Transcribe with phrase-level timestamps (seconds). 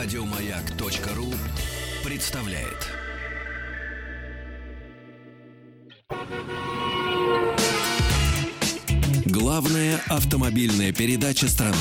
[0.00, 1.34] Радиомаяк.ру
[2.08, 2.86] представляет.
[9.26, 11.74] Главная автомобильная передача страны.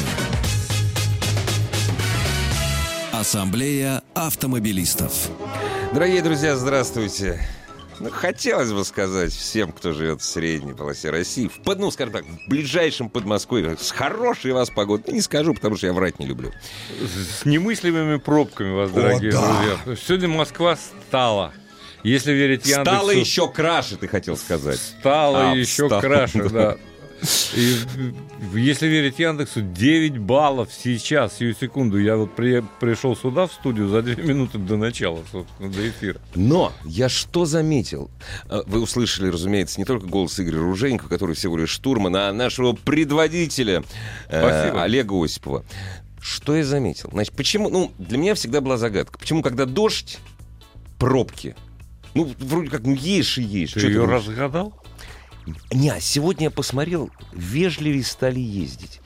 [3.12, 5.30] Ассамблея автомобилистов.
[5.94, 7.48] Дорогие друзья, здравствуйте.
[8.00, 12.26] Ну, хотелось бы сказать всем, кто живет в средней полосе России, в, ну, скажем так,
[12.26, 15.06] в ближайшем Подмосковье, с хорошей вас погодой.
[15.08, 16.52] Ну, не скажу, потому что я врать не люблю.
[17.40, 19.78] С немыслимыми пробками вас, дорогие да.
[19.86, 19.96] друзья.
[20.06, 21.54] Сегодня Москва стала.
[22.04, 22.84] Если верить Яндексу...
[22.84, 24.80] Стало еще краше, ты хотел сказать.
[24.80, 26.50] Стало А, еще стало, краше, да.
[26.50, 26.78] да.
[27.56, 27.76] И,
[28.54, 31.98] если верить Яндексу, 9 баллов сейчас, сию секунду.
[32.00, 36.22] Я вот при- пришел сюда, в студию, за 2 минуты до начала, собственно, до эфира.
[36.36, 38.12] Но я что заметил?
[38.50, 42.74] Э, Вы услышали, разумеется, не только голос Игоря Руженько, который всего лишь штурман, а нашего
[42.74, 43.84] предводителя
[44.30, 44.84] э, Спасибо.
[44.84, 45.66] Олега Осипова.
[46.22, 47.10] Что я заметил?
[47.12, 47.70] Значит, почему...
[47.70, 49.18] Ну, для меня всегда была загадка.
[49.18, 50.20] Почему, когда дождь,
[51.00, 51.56] пробки?
[52.14, 53.74] Ну, вроде как, ну, ешь и ешь.
[53.74, 54.26] Ты Чё ее думаешь?
[54.28, 54.74] разгадал?
[55.72, 59.00] Не, сегодня я посмотрел, вежливее стали ездить.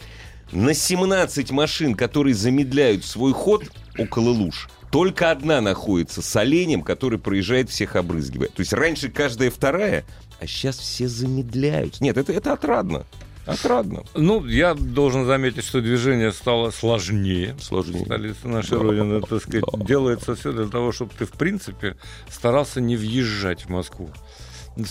[0.52, 3.64] На 17 машин, которые замедляют свой ход
[3.98, 8.50] около луж, только одна находится с оленем, который проезжает, всех обрызгивая.
[8.50, 10.04] То есть раньше каждая вторая,
[10.42, 12.02] а сейчас все замедляют.
[12.02, 13.06] Нет, это, это отрадно.
[13.46, 14.04] Отрадно.
[14.14, 17.56] Ну, я должен заметить, что движение стало сложнее.
[17.60, 18.06] Сложнее.
[18.06, 18.78] Столица нашей Да.
[18.84, 19.84] Родины, так сказать, Да.
[19.86, 21.96] делается все для того, чтобы ты, в принципе,
[22.30, 24.12] старался не въезжать в Москву.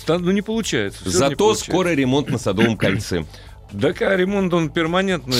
[0.08, 1.00] Ну, не получается.
[1.00, 1.64] всё не Зато получается.
[1.70, 3.24] скоро ремонт на Садовом кольце.
[3.80, 5.36] Так, а ремонт, он перманентный,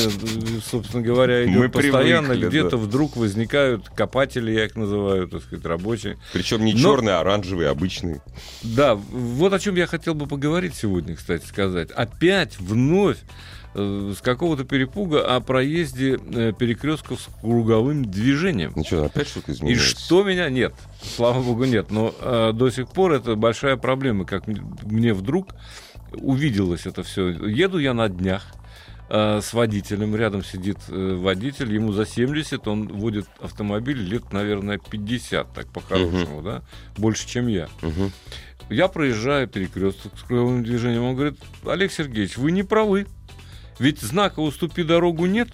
[0.65, 2.29] собственно говоря, идет Мы постоянно.
[2.29, 2.77] привыкли, Где-то да.
[2.77, 6.17] вдруг возникают копатели, я их называю, так сказать, рабочие.
[6.33, 8.21] Причем не Но- черный, а оранжевый, обычный.
[8.63, 11.91] Да, вот о чем я хотел бы поговорить сегодня, кстати сказать.
[11.91, 13.17] Опять вновь
[13.75, 18.73] э, с какого-то перепуга о проезде э, перекрестков с круговым движением.
[18.77, 19.83] Ну что, опять что-то И изменилось?
[19.83, 20.75] что меня нет,
[21.17, 21.91] слава богу, нет.
[21.91, 25.49] Но э, до сих пор это большая проблема, как мне вдруг
[26.13, 27.29] увиделось это все.
[27.29, 28.47] Еду я на днях
[29.09, 34.79] э, с водителем, рядом сидит э, водитель, ему за 70, он водит автомобиль лет, наверное,
[34.79, 36.63] 50, так по-хорошему, да,
[36.97, 37.69] больше, чем я.
[37.83, 38.11] Мгм.
[38.69, 43.07] Я проезжаю перекресток с круговым движением, он говорит, Олег Сергеевич, вы не правы,
[43.81, 45.49] ведь знака «Уступи дорогу» нет.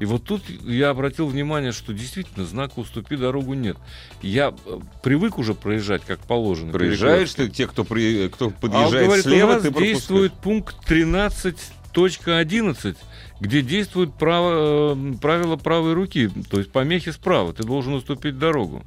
[0.00, 3.76] И вот тут я обратил внимание, что действительно знака «Уступи дорогу» нет.
[4.20, 6.72] Я э, привык уже проезжать как положено.
[6.72, 10.32] Проезжаешь ты, те, кто, при- кто А он подъезжает говорит, слева, у нас ты действует
[10.32, 12.96] пункт 13.11,
[13.40, 18.82] где действует право, э, правило правой руки, то есть помехи справа, ты должен уступить дорогу.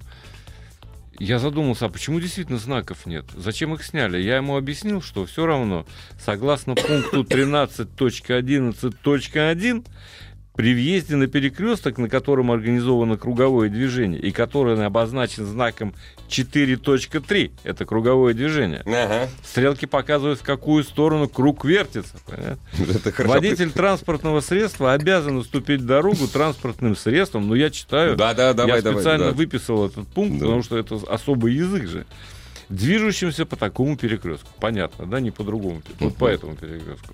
[1.20, 3.26] Я задумался, а почему действительно знаков нет?
[3.34, 4.22] Зачем их сняли?
[4.22, 5.86] Я ему объяснил, что все равно,
[6.20, 9.86] согласно пункту 13.11.1,
[10.56, 15.94] при въезде на перекресток, на котором организовано круговое движение, и который обозначен знаком
[16.30, 19.28] 4.3, это круговое движение, Ага.
[19.44, 22.16] Стрелки показывают, в какую сторону круг вертится.
[23.20, 27.48] Водитель транспортного средства обязан уступить дорогу транспортным средствам.
[27.48, 29.00] Но я читаю, Да, да, давай, я давай.
[29.00, 29.32] специально да.
[29.34, 30.46] выписал этот пункт, Да.
[30.46, 32.06] потому что это особый язык же.
[32.70, 34.48] Движущимся по такому перекрестку.
[34.60, 35.82] Понятно, да, не по другому.
[36.00, 37.14] Вот по этому перекрестку.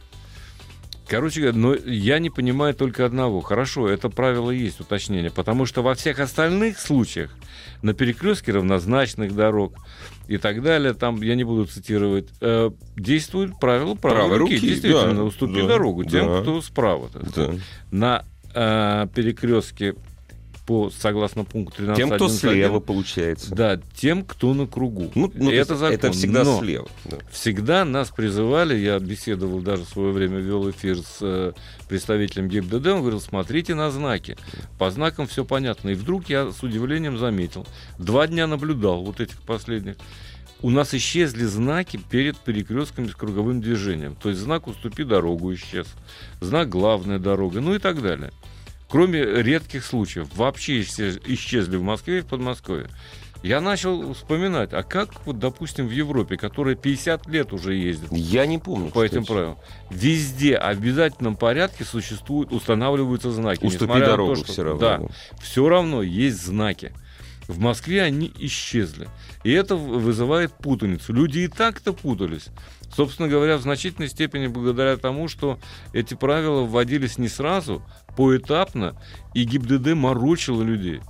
[1.11, 3.41] Короче говоря, но я не понимаю только одного.
[3.41, 5.29] Хорошо, это правило есть, уточнение.
[5.29, 7.31] Потому что во всех остальных случаях,
[7.81, 9.73] на перекрестке равнозначных дорог
[10.29, 14.53] и так далее, там, я не буду цитировать, э, действует правило правой, Правой руки.
[14.53, 16.41] руки, Действительно, да, уступи да, дорогу тем, да.
[16.43, 17.09] кто справа.
[17.35, 17.55] Да.
[17.91, 18.23] На
[18.53, 19.95] э, перекрестке
[20.65, 23.53] по, согласно пункту 13 Тем, кто слева, получается.
[23.53, 25.11] Да, тем, кто на кругу.
[25.15, 25.95] Ну, ну, то это закон.
[25.95, 26.87] это всегда Но слева.
[27.05, 27.17] да.
[27.31, 31.53] Всегда нас призывали, я беседовал даже в свое время, вел эфир с э,
[31.89, 34.37] представителем ГИБДД, он говорил, смотрите на знаки,
[34.77, 35.89] по знакам все понятно.
[35.89, 37.65] И вдруг я с удивлением заметил,
[37.97, 39.95] два дня наблюдал вот этих последних,
[40.61, 44.15] у нас исчезли знаки перед перекрестками с круговым движением.
[44.15, 45.87] То есть знак «Уступи дорогу» исчез,
[46.39, 48.31] знак «Главная дорога», ну и так далее.
[48.91, 52.87] Кроме редких случаев, вообще исчез- исчезли в Москве и в Подмосковье.
[53.43, 58.45] Я начал вспоминать, а как, вот, допустим, в Европе, которая 50 лет уже ездит Я
[58.45, 58.91] не помню.
[58.91, 59.27] по этим кстати.
[59.35, 59.57] правилам,
[59.89, 63.65] везде в обязательном порядке существуют, устанавливаются знаки.
[63.65, 64.79] Уступи дорогу то, что- все равно.
[64.79, 65.01] Да.
[65.41, 66.91] все равно есть знаки.
[67.51, 69.09] В Москве они исчезли.
[69.43, 71.11] И это вызывает путаницу.
[71.11, 72.47] Люди и так-то путались.
[72.95, 75.59] Собственно говоря, в значительной степени благодаря тому, что
[75.91, 77.83] эти правила вводились не сразу,
[78.15, 78.95] поэтапно,
[79.33, 81.01] и ГИБДД морочило людей.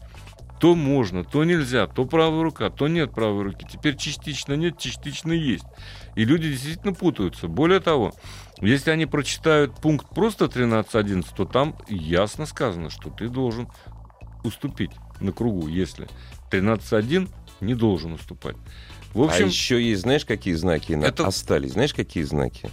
[0.60, 3.66] То можно, то нельзя, то правая рука, то нет правой руки.
[3.72, 5.66] Теперь частично нет, частично есть.
[6.16, 7.48] И люди действительно путаются.
[7.48, 8.14] Более того,
[8.62, 13.70] если они прочитают пункт просто 13.11, то там ясно сказано, что ты должен
[14.44, 16.08] уступить на кругу, если
[16.52, 17.28] 13.1
[17.62, 18.56] не должен уступать.
[19.14, 21.72] В общем, а еще есть, знаешь, какие знаки Это- остались?
[21.74, 22.70] Знаешь, какие знаки?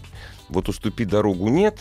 [0.49, 1.81] Вот уступи дорогу нет.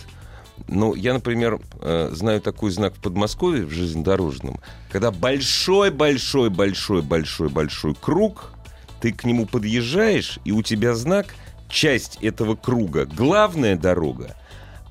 [0.68, 4.60] Но я, например, э, знаю такой знак в Подмосковье в железнодорожном,
[4.92, 8.51] когда большой-большой-большой-большой-большой круг,
[9.00, 11.36] ты к нему подъезжаешь, и у тебя знак
[11.69, 14.36] часть этого круга главная дорога,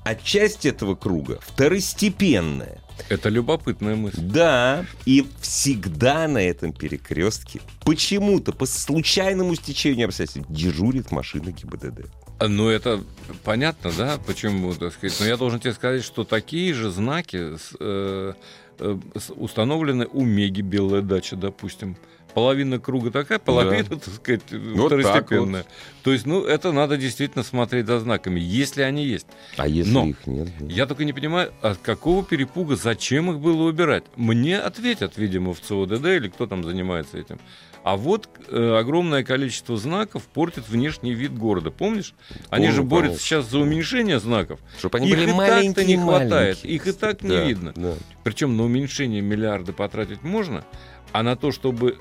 [0.05, 2.79] а часть этого круга второстепенная.
[3.09, 4.21] Это любопытная мысль.
[4.21, 12.05] Да, и всегда на этом перекрестке почему-то по случайному стечению обстоятельств дежурит машина ГИБДД.
[12.39, 13.03] Ну, это
[13.43, 15.17] понятно, да, почему, так сказать.
[15.19, 18.33] Но я должен тебе сказать, что такие же знаки э,
[18.79, 18.99] э,
[19.35, 21.97] установлены у Меги Белая дача, допустим.
[22.37, 25.65] Половина круга такая, половина, так сказать, Вот так второстепенная.
[26.03, 29.25] То есть, ну, это надо действительно смотреть за знаками, если они есть.
[29.57, 30.47] А если Но их нет?
[30.69, 34.03] Я только не понимаю, от какого перепуга, зачем их было убирать?
[34.17, 37.39] Мне ответят, видимо, в ЦОДД или кто там занимается этим.
[37.89, 41.71] А вот э, огромное количество знаков портит внешний вид города.
[41.71, 42.15] Помнишь?
[42.49, 43.19] Они же борются помню.
[43.21, 44.59] сейчас за уменьшение знаков.
[44.77, 46.73] Чтобы они Их были и так-то не хватает, маленькие.
[46.73, 47.71] их и так не Да, видно.
[47.77, 47.93] да.
[48.25, 50.65] Причем на уменьшение миллиарды потратить можно,
[51.13, 51.97] а на то, чтобы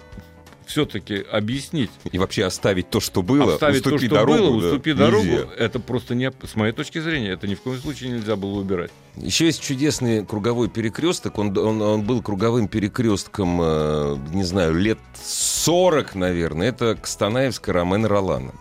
[0.66, 4.66] все-таки объяснить, И вообще оставить то, что было, оставить то, уступи что дорогу, было, да,
[4.68, 5.04] уступи нельзя.
[5.04, 8.58] дорогу, это просто не, с моей точки зрения, это ни в коем случае нельзя было
[8.58, 8.90] убирать.
[9.16, 11.38] Еще есть чудесный круговой перекресток.
[11.38, 16.68] Он, он, он был круговым перекрестком, э, не знаю, лет 40, наверное.
[16.68, 18.52] Это Кстанаевская Ромен Ролана.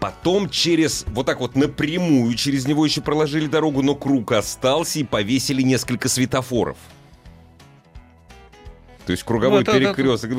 [0.00, 5.04] Потом через, вот так вот напрямую, через него еще проложили дорогу, но круг остался и
[5.04, 6.76] повесили несколько светофоров.
[9.06, 10.30] То есть круговой Ну, это- это- перекресток.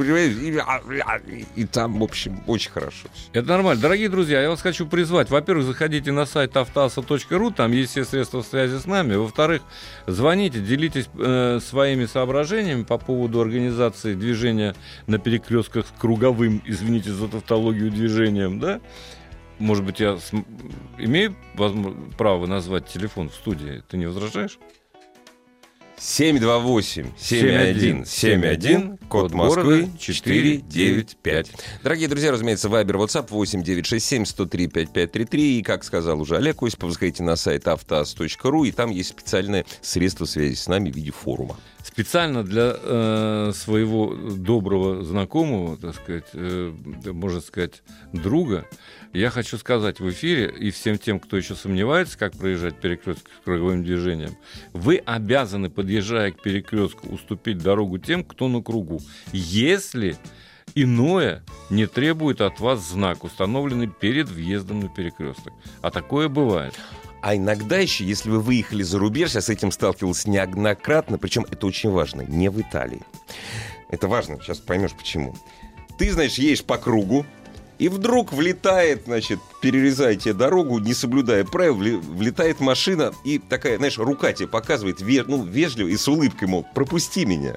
[1.27, 3.07] И, и там, в общем, очень хорошо.
[3.33, 3.81] Это нормально.
[3.81, 5.29] Дорогие друзья, я вас хочу призвать.
[5.29, 9.15] Во-первых, заходите на сайт автоаса.ру, там есть все средства связи с нами.
[9.15, 9.61] Во-вторых,
[10.07, 14.75] звоните, делитесь э, своими соображениями по поводу организации движения
[15.07, 18.79] на перекрестках с круговым, извините за тавтологию, движением, да?
[19.59, 20.45] Может быть, я см-
[20.97, 21.35] имею
[22.17, 23.83] право назвать телефон в студии?
[23.89, 24.57] Ты не возражаешь?
[26.03, 31.51] 728-7171, код код Москвы города 495.
[31.81, 35.37] Дорогие друзья, разумеется, Вайбер, WhatsApp 8967-103-5533.
[35.37, 40.25] И, как сказал уже Олег Осипов, заходите на сайт автоаз.ру, и там есть специальное средство
[40.25, 41.55] связи с нами в виде форума.
[41.83, 46.73] Специально для э, своего доброго знакомого, так сказать, э,
[47.05, 47.83] можно сказать,
[48.13, 48.65] друга,
[49.11, 53.43] я хочу сказать в эфире и всем тем, кто еще сомневается, как проезжать перекресток с
[53.43, 54.37] круговым движением,
[54.71, 58.99] вы обязаны, подъезжая к перекрестку, уступить дорогу тем, кто на кругу.
[59.31, 60.17] Если
[60.73, 65.53] иное не требует от вас знак, установленный перед въездом на перекресток.
[65.83, 66.73] А такое бывает.
[67.21, 71.67] А иногда еще, если вы выехали за рубеж, я с этим сталкивался неоднократно, причем это
[71.67, 73.01] очень важно, не в Италии.
[73.89, 75.35] Это важно, сейчас поймешь почему.
[75.99, 77.23] Ты, значит, едешь по кругу,
[77.83, 83.97] и вдруг влетает, значит, перерезая тебе дорогу, не соблюдая правил, влетает машина, и такая, знаешь,
[83.97, 87.55] рука тебе показывает, ну, вежливо и с улыбкой, мол, пропусти меня.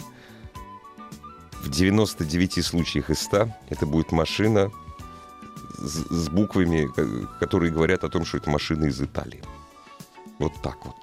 [1.62, 4.72] В 99 случаях из 100 это будет машина
[5.78, 9.44] с, буквами, ко- которые говорят о том, что это машина из Италии.
[10.40, 10.96] Вот так вот.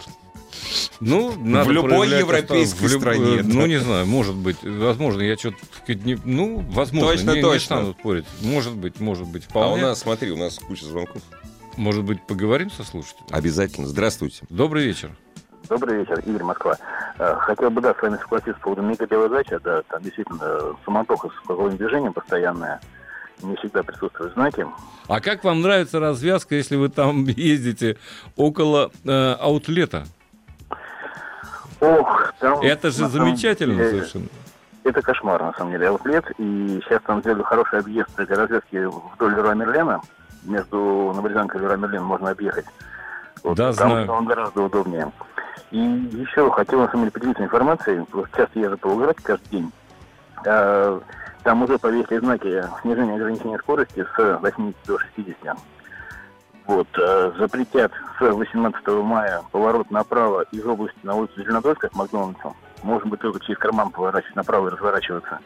[1.00, 2.86] Ну, надо любой проявлять европейской.
[2.86, 3.68] В люб- стране, э, Ну, да.
[3.68, 4.58] не знаю, может быть.
[4.63, 5.58] Возможно, я что-то...
[5.88, 6.18] Не...
[6.24, 7.60] Ну, возможно, Точно, не, не точно.
[7.77, 8.25] стану спорить.
[8.42, 9.84] Может быть, может быть, А вполне.
[9.84, 11.22] у нас, смотри, у нас куча звонков.
[11.77, 13.25] Может быть, поговорим со слушателем?
[13.32, 13.88] Обязательно.
[13.88, 14.44] Здравствуйте.
[14.50, 15.10] Добрый вечер.
[15.70, 16.77] Добрый вечер, Игорь Москва.
[17.18, 19.58] Э, Хотел бы, да, с вами согласиться по поводу мега белой дачи.
[19.63, 22.80] Да, там действительно суматоха с круговым движением постоянная.
[23.42, 24.66] Не всегда присутствуют знаки.
[25.08, 27.98] А как вам нравится развязка, если вы там ездите
[28.36, 30.06] около э, аутлета?
[31.84, 32.62] Ох, там...
[32.62, 34.25] Это же замечательно деле, совершенно.
[34.84, 36.25] Это кошмар, на самом деле, аутлет.
[36.38, 40.02] И сейчас там сделали хороший объезд этой развязки вдоль Леруа Мерлена.
[40.44, 42.66] Между Новорязанкой и Леруа Мерлен можно объехать.
[43.44, 44.12] Да, там знаю.
[44.12, 45.12] он гораздо удобнее.
[45.72, 48.06] И еще хотел, на самом деле, поделиться информацией.
[48.12, 49.72] Вот часто езжу по Волгограду каждый день.
[50.46, 51.00] Э,
[51.44, 55.58] Там уже повесили знаки снижения ограничения скорости с 80 до 60.
[56.65, 62.55] Вот, э, запретят с 18 мая поворот направо из области на улицу Зеленодольская к Макдональдсу.
[62.84, 65.39] Можно будет только через карман поворачивать направо и разворачиваться.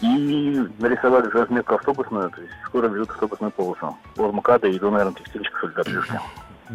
[0.00, 3.96] И нарисовали разметку автобусную, то есть скоро ведут автобусную полосу.
[4.16, 6.20] От МКАДа и наверное, текстильщика Солидоплюшки.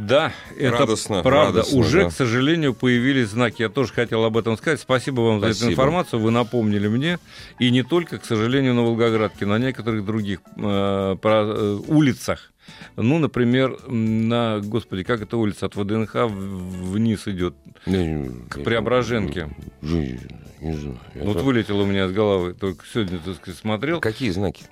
[0.08, 1.60] Да, это Радостно, правда.
[1.60, 2.10] радостно, Уже, да.
[2.10, 3.62] к сожалению, появились знаки.
[3.64, 4.80] Я тоже хотел об этом сказать.
[4.80, 5.72] Спасибо вам за эту Спасибо.
[5.74, 6.20] информацию.
[6.22, 7.20] Вы напомнили мне.
[7.60, 12.52] И не только, к сожалению, на Волгоградке, на некоторых других э, про- э, улицах.
[12.96, 17.56] Ну, например, на, господи, как эта улица от ВДНХ вниз идет?
[17.86, 19.50] К Преображенке.
[19.82, 20.20] Не,
[20.62, 21.00] не знаю.
[21.16, 22.54] Вот Это- вылетело у меня из головы.
[22.54, 24.00] Только сегодня, так сказать, смотрел.
[24.00, 24.66] Какие знаки?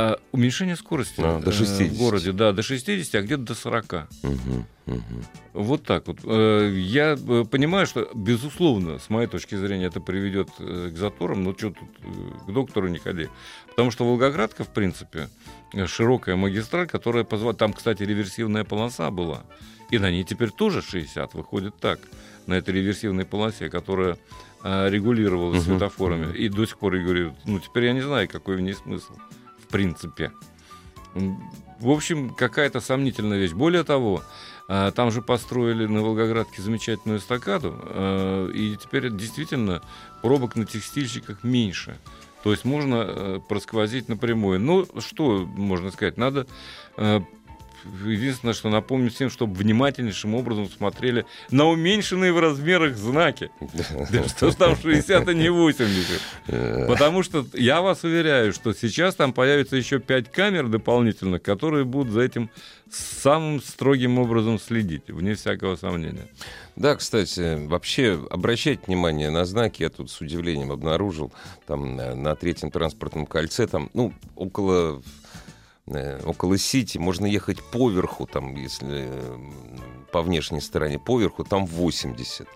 [0.00, 1.88] А, уменьшение скорости А, до э, 60.
[1.88, 3.92] в городе, да, до 60, а где-то до 40.
[4.22, 5.24] Мгм, мгм.
[5.54, 6.20] Вот так вот.
[6.22, 11.52] Э, Я э, понимаю, что, безусловно, с моей точки зрения, это приведет к заторам, но
[11.52, 11.88] что тут,
[12.46, 13.28] к доктору не ходи.
[13.70, 15.28] Потому что Волгоградка, в принципе,
[15.86, 17.58] широкая магистраль, которая позволяет...
[17.58, 19.42] Там, кстати, реверсивная полоса была.
[19.90, 21.98] И на ней теперь тоже 60, выходит так,
[22.46, 24.16] на этой реверсивной полосе, которая
[24.62, 25.72] регулировалась Мгм.
[25.78, 26.36] светофорами.
[26.36, 27.34] И до сих пор регулирует.
[27.46, 29.14] Ну, теперь я не знаю, какой в ней смысл,
[29.68, 30.32] в принципе.
[31.14, 33.52] В общем, какая-то сомнительная вещь.
[33.52, 34.22] Более того,
[34.66, 39.82] а, там же построили на Волгоградке замечательную эстакаду, а, и теперь действительно
[40.22, 41.96] пробок на текстильщиках меньше.
[42.44, 44.60] То есть можно э, просквозить напрямую.
[44.60, 46.16] Ну, что можно сказать?
[46.16, 46.46] Надо
[46.96, 47.20] э,
[48.04, 53.50] единственное, что напомнить всем, чтобы внимательнейшим образом смотрели на уменьшенные в размерах знаки.
[54.10, 56.20] Да что ж там 60, а не 80.
[56.48, 61.84] Э, Потому что я вас уверяю, что сейчас там появится еще 5 камер дополнительных, которые
[61.84, 62.50] будут за этим
[62.90, 66.28] самым строгим образом следить, вне всякого сомнения.
[66.76, 69.82] Да, кстати, вообще обращайте внимание на знаки.
[69.82, 71.32] Я тут с удивлением обнаружил
[71.66, 75.02] там э, на третьем транспортном кольце, там, ну, около
[76.24, 79.38] около Сити можно ехать поверху, там, если э,
[80.12, 82.48] по внешней стороне поверху, там 80.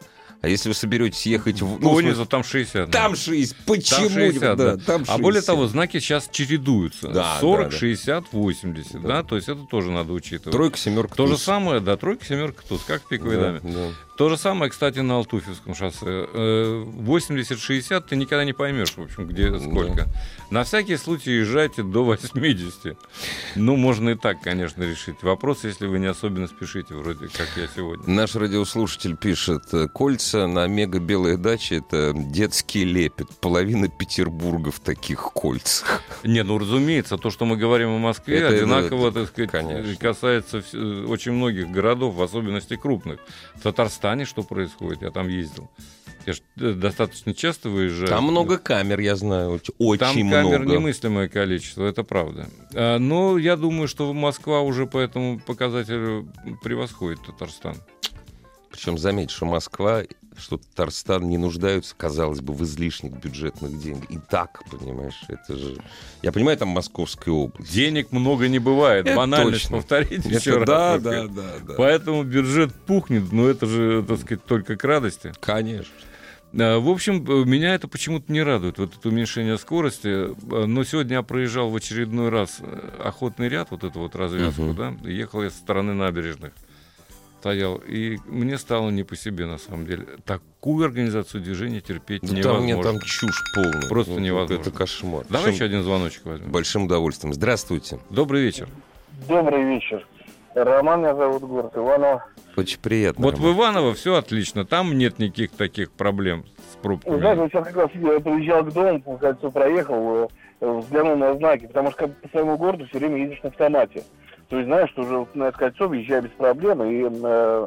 [0.42, 1.80] А если вы соберетесь ехать в...
[1.80, 2.90] ну, Понизу там 60.
[2.90, 2.98] да.
[2.98, 3.56] там 60.
[3.64, 4.08] Почему?
[4.08, 4.76] Там 60, да, да.
[4.76, 5.46] там А более 60.
[5.46, 7.08] того, знаки сейчас чередуются.
[7.08, 7.76] Да, 40, да, да.
[7.78, 8.92] 60, 80.
[9.02, 9.08] Да.
[9.08, 9.22] Да.
[9.22, 10.52] то есть это тоже надо учитывать.
[10.52, 11.42] Тройка, семерка, То же туз.
[11.44, 13.60] самое, да, тройка, семерка, туз, как в пиковой Да, даме.
[13.62, 13.88] да.
[14.16, 15.98] То же самое, кстати, на Алтуфьевском шоссе.
[16.06, 20.06] Э, 80-60 ты никогда не поймешь, в общем, где сколько.
[20.50, 22.96] На всякий случай езжайте до 80.
[23.56, 27.66] Ну, можно и так, конечно, решить вопрос, если вы не особенно спешите, вроде как я
[27.74, 28.04] сегодня.
[28.06, 29.88] Наш радиослушатель пишет, э,
[30.32, 33.28] кольца на мега белой даче это детский лепет.
[33.40, 36.02] Половина Петербурга в таких кольцах.
[36.24, 39.96] Не, ну, разумеется, то, что мы говорим о Москве, Это- одинаково, это, так сказать, конечно.
[39.96, 40.58] касается
[41.08, 43.20] очень многих городов, в особенности крупных.
[43.54, 45.02] В Татарстане что происходит?
[45.02, 45.70] Я там ездил.
[46.24, 48.08] Я ж э, достаточно часто выезжаю.
[48.08, 50.72] Там много камер, я знаю, очень Там камер много.
[50.72, 52.46] немыслимое количество, это правда.
[52.74, 56.28] А, Но я думаю, что Москва уже по этому показателю
[56.62, 57.74] превосходит Татарстан.
[58.72, 60.02] Причем заметь, что Москва,
[60.36, 64.10] что Татарстан не нуждаются, казалось бы, в излишних бюджетных денег.
[64.10, 65.76] И так, понимаешь, это же...
[66.22, 67.70] Я понимаю, там Московская область.
[67.72, 69.06] Денег много не бывает.
[69.06, 69.76] Это Банальность точно.
[69.76, 70.66] повторите Это еще раз.
[70.66, 71.74] да, да, да, да.
[71.76, 75.32] Поэтому бюджет пухнет, но это же, так сказать, только к радости.
[75.38, 75.92] Конечно.
[76.58, 80.08] А, В общем, э, меня это почему-то не радует, вот это уменьшение скорости.
[80.08, 84.62] Э, Но сегодня я проезжал в очередной раз э, охотный ряд, вот эту вот развязку,
[84.62, 84.76] Мгм.
[85.02, 86.52] да, ехал я со стороны набережных.
[87.42, 90.06] Стоял, и мне стало не по себе, на самом деле.
[90.24, 92.62] Такую организацию движения терпеть Да там невозможно.
[92.62, 93.88] мне там чушь полная.
[93.88, 94.60] Просто Ну, невозможно.
[94.62, 95.24] Это кошмар.
[95.28, 96.52] Давай Причем еще один звоночек возьмем.
[96.52, 97.34] Большим удовольствием.
[97.34, 97.98] Здравствуйте.
[98.10, 98.68] Добрый вечер.
[99.26, 100.06] Добрый вечер.
[100.54, 102.24] Роман меня зовут, город Иваново.
[102.56, 103.24] Очень приятно.
[103.24, 103.56] Вот в Роман.
[103.56, 107.18] Иваново все отлично, там нет никаких таких проблем с пробками.
[107.18, 110.30] знаете, вот сейчас как раз я приезжал к дому, по кольцу проехал,
[110.60, 114.04] э, взглянул на знаки, потому что как по своему городу все время едешь на автомате.
[114.52, 117.66] То есть знаешь, что уже на это кольцо въезжаю без проблем и э,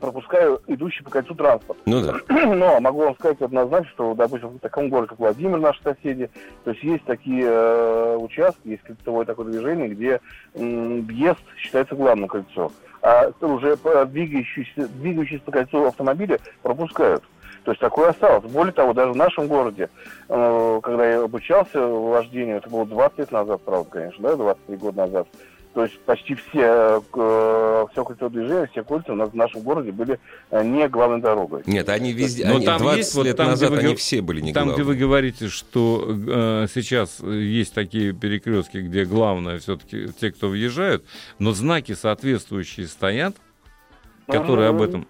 [0.00, 1.78] пропускаю идущий по кольцу транспорт.
[1.86, 2.14] Ну да.
[2.54, 6.28] Но могу вам сказать однозначно, что, допустим, в таком городе, как Владимир, наши соседи,
[6.64, 10.20] то есть есть такие э, участки, есть кольцевое такое движение, где
[10.54, 17.24] м, въезд считается главным кольцом, а уже двигающиеся, двигающиеся по кольцу автомобили пропускают.
[17.64, 18.44] То есть такое осталось.
[18.44, 19.88] Более того, даже в нашем городе,
[20.28, 24.98] э, когда я обучался вождению, это было 20 лет назад, правда, конечно, да, 23 года
[24.98, 25.28] назад,
[25.76, 29.92] то есть почти все, э, все кольцевое движение, все кольца у нас в нашем городе
[29.92, 30.18] были
[30.50, 31.64] э, не главной дорогой.
[31.66, 32.46] Нет, они везде.
[32.46, 34.54] Но они там 20 есть вот лет там, где назад вы они все были не
[34.54, 34.94] Там, где главные.
[34.94, 41.04] вы говорите, что э, сейчас есть такие перекрестки, где главное все-таки те, кто въезжают,
[41.38, 43.36] но знаки соответствующие стоят,
[44.28, 45.06] которые об этом.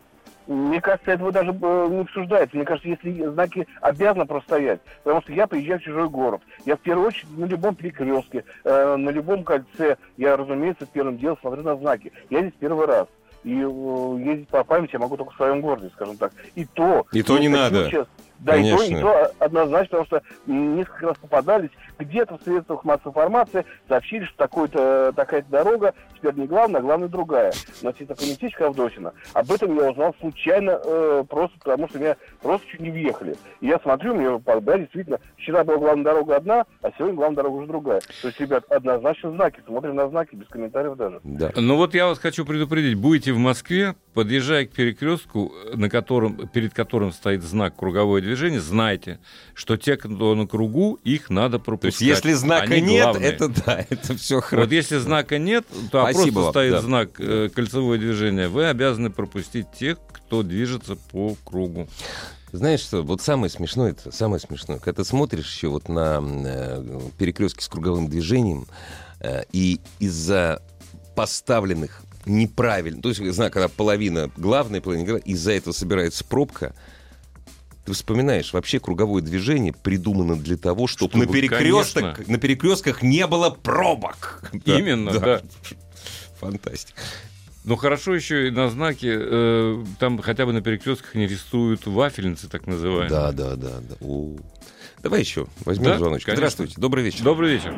[0.47, 2.57] Мне кажется, этого даже э, не обсуждается.
[2.57, 6.41] Мне кажется, если знаки обязаны простоять, потому что я приезжаю в чужой город.
[6.65, 11.39] Я в первую очередь на любом перекрестке, э, на любом кольце, я, разумеется, первым делом
[11.41, 12.13] смотрю на знаки.
[12.31, 13.09] Я здесь первый раз.
[13.45, 16.33] И э, ездить по памяти я могу только в своем городе, скажем так.
[16.55, 17.07] И то...
[17.13, 17.87] И то не надо.
[17.89, 18.09] участ-
[18.41, 19.01] Да, и то, и Конечно.
[19.01, 25.13] то однозначно, потому что несколько раз попадались где-то в средствах массовой информации, сообщили, что такой-то,
[25.15, 27.53] такая-то дорога теперь не главная, а главная другая.
[27.83, 29.13] Это такое местечко Авдотина.
[29.33, 33.37] Об этом я узнал случайно, э, просто потому что меня просто чуть не въехали.
[33.61, 37.57] И я смотрю, мне да, действительно, вчера была главная дорога одна, а сегодня главная дорога
[37.57, 38.01] уже другая.
[38.23, 41.21] То есть, ребят, однозначно знаки, смотрим на знаки, без комментариев даже.
[41.25, 41.53] Да.
[41.57, 46.73] Ну вот я вас хочу предупредить, будете в Москве, подъезжая к перекрестку, на котором, перед
[46.73, 49.19] которым стоит знак круговое движение, знайте,
[49.53, 52.01] что те, кто на кругу, их надо То пропускать.
[52.01, 53.29] есть, если знака Они нет, главные.
[53.31, 54.73] это да, это все Вот хорошо.
[54.73, 56.81] если знака нет, то а просто вам, стоит да.
[56.81, 61.87] знак э, кольцевое движение, вы обязаны пропустить тех, кто движется по кругу.
[62.53, 67.01] Знаешь что, вот самое смешное, это самое смешное, когда ты смотришь еще вот на э,
[67.19, 68.67] перекрестке с круговым движением,
[69.21, 70.63] э, и из-за
[71.15, 76.75] поставленных неправильно, то есть, знаю, когда половина главная, половина из-за этого собирается пробка,
[77.85, 82.33] ты вспоминаешь, вообще круговое движение придумано для того, чтобы, Чтобы, на, перекресток, конечно.
[82.33, 84.43] на перекрестках не было пробок.
[84.65, 85.43] Именно, да.
[86.41, 87.01] Фантастика.
[87.65, 92.49] Ну хорошо еще и на знаке, э, там хотя бы на перекрестках не рисуют вафельницы,
[92.49, 93.09] так называемые.
[93.09, 93.81] Да, да, да.
[93.81, 93.97] да.
[94.01, 94.37] О.
[95.03, 96.27] Давай еще возьмем Да, звоночек.
[96.27, 96.37] конечно.
[96.41, 97.23] Здравствуйте, добрый вечер.
[97.25, 97.75] Добрый вечер.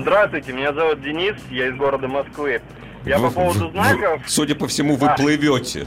[0.00, 2.60] Здравствуйте, меня зовут Денис, я из города Москвы.
[3.04, 5.14] Я Вы- по поводу вы- знаков, Судя по всему, вы А.
[5.16, 5.86] плывете.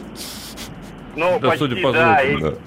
[1.15, 2.57] ну, Да, почти, судя по да, звуку, и, Да.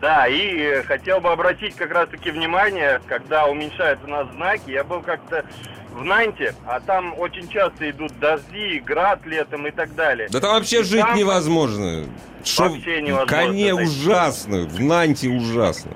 [0.00, 4.84] да, и э, хотел бы обратить как раз-таки внимание, когда уменьшаются у нас знаки, я
[4.84, 5.44] был как-то
[5.92, 10.28] в Нанте, а там очень часто идут дожди, град летом и так далее.
[10.30, 12.04] Да там вообще И жить там- невозможно.
[12.44, 13.82] Шо- Вообще невозможно, Коне да.
[13.82, 15.90] ужасно, в Нанте ужасно.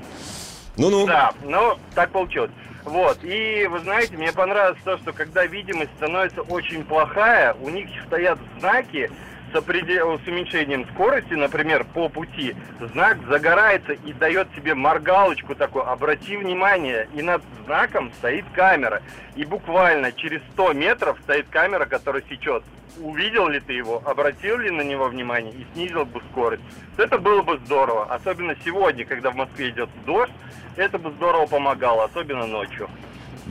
[0.76, 1.06] Ну-ну.
[1.06, 2.50] Да, ну, так получилось.
[2.84, 7.88] Вот, и вы знаете, мне понравилось то, что когда видимость становится очень плохая, у них
[8.06, 9.10] стоят знаки
[9.54, 12.56] с, определ- с уменьшением скорости, например, по пути,
[12.92, 19.00] знак загорается и дает тебе моргалочку такую, обрати внимание, и над знаком стоит камера.
[19.36, 22.64] И буквально через 100 метров стоит камера, которая сечет.
[22.98, 26.62] Увидел ли ты его, обратил ли на него внимание и снизил бы скорость.
[26.96, 30.32] Это было бы здорово, особенно сегодня, когда в Москве идет дождь,
[30.76, 32.88] это бы здорово помогало, особенно ночью.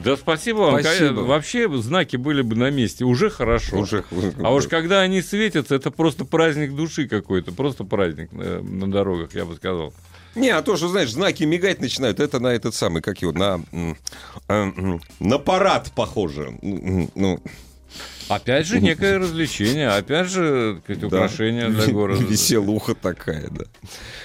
[0.04, 0.80] Да спасибо вам.
[0.82, 1.22] Спасибо.
[1.22, 3.78] Вообще знаки были бы на месте, уже хорошо.
[3.78, 4.04] Уже-
[4.44, 9.34] А уж когда они светятся, это просто праздник души какой-то, просто праздник э, на дорогах,
[9.36, 9.94] я бы сказал.
[10.36, 13.62] Не, а то, что, знаешь, знаки мигать начинают, это на этот самый, как его, на,
[14.48, 16.58] э, на парад похоже.
[16.62, 17.40] Ну,
[18.30, 21.08] Опять же, некое развлечение, опять же, так сказать, да.
[21.18, 22.24] украшение для города.
[22.30, 23.66] Веселуха такая, да.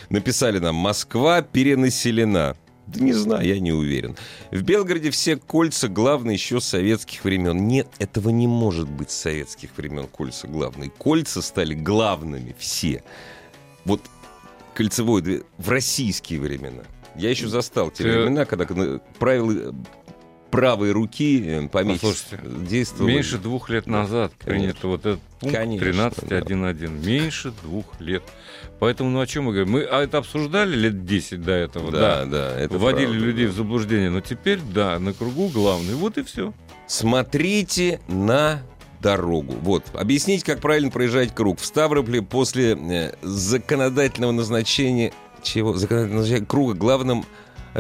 [0.09, 2.57] Написали нам, Москва перенаселена.
[2.89, 4.17] Да не знаю, я не уверен.
[4.51, 7.69] В Белгороде все кольца главные еще с советских времен.
[7.69, 10.91] Нет, этого не может быть с советских времен кольца главные.
[10.91, 13.03] Кольца стали главными все.
[13.85, 14.01] Вот
[14.75, 16.83] кольцевое две- в российские времена.
[17.15, 18.67] Я еще застал те времена, когда
[19.19, 19.75] правила
[20.51, 23.13] правой руки э, Послушайте, действовали.
[23.13, 24.61] Меньше двух лет назад Конечно.
[24.61, 27.07] принято вот этот пункт Конечно, 13.1.1.
[27.07, 28.23] Меньше двух лет.
[28.81, 29.73] Поэтому, ну о чем мы говорим?
[29.73, 32.27] Мы а это обсуждали лет 10 до этого, Да, да.
[32.27, 33.53] да, это Вводили правда, людей да.
[33.53, 34.11] в заблуждение.
[34.11, 35.95] Но теперь, да, на кругу главный.
[35.95, 36.53] Вот и все.
[36.87, 38.63] Смотрите на
[39.01, 39.55] дорогу.
[39.63, 39.85] Вот.
[39.95, 41.61] Объясните, как правильно проезжать круг.
[41.61, 45.13] В Ставрополе после э, законодательного назначения...
[45.43, 45.75] Чего?
[45.75, 47.25] Законодательного назначения круга главным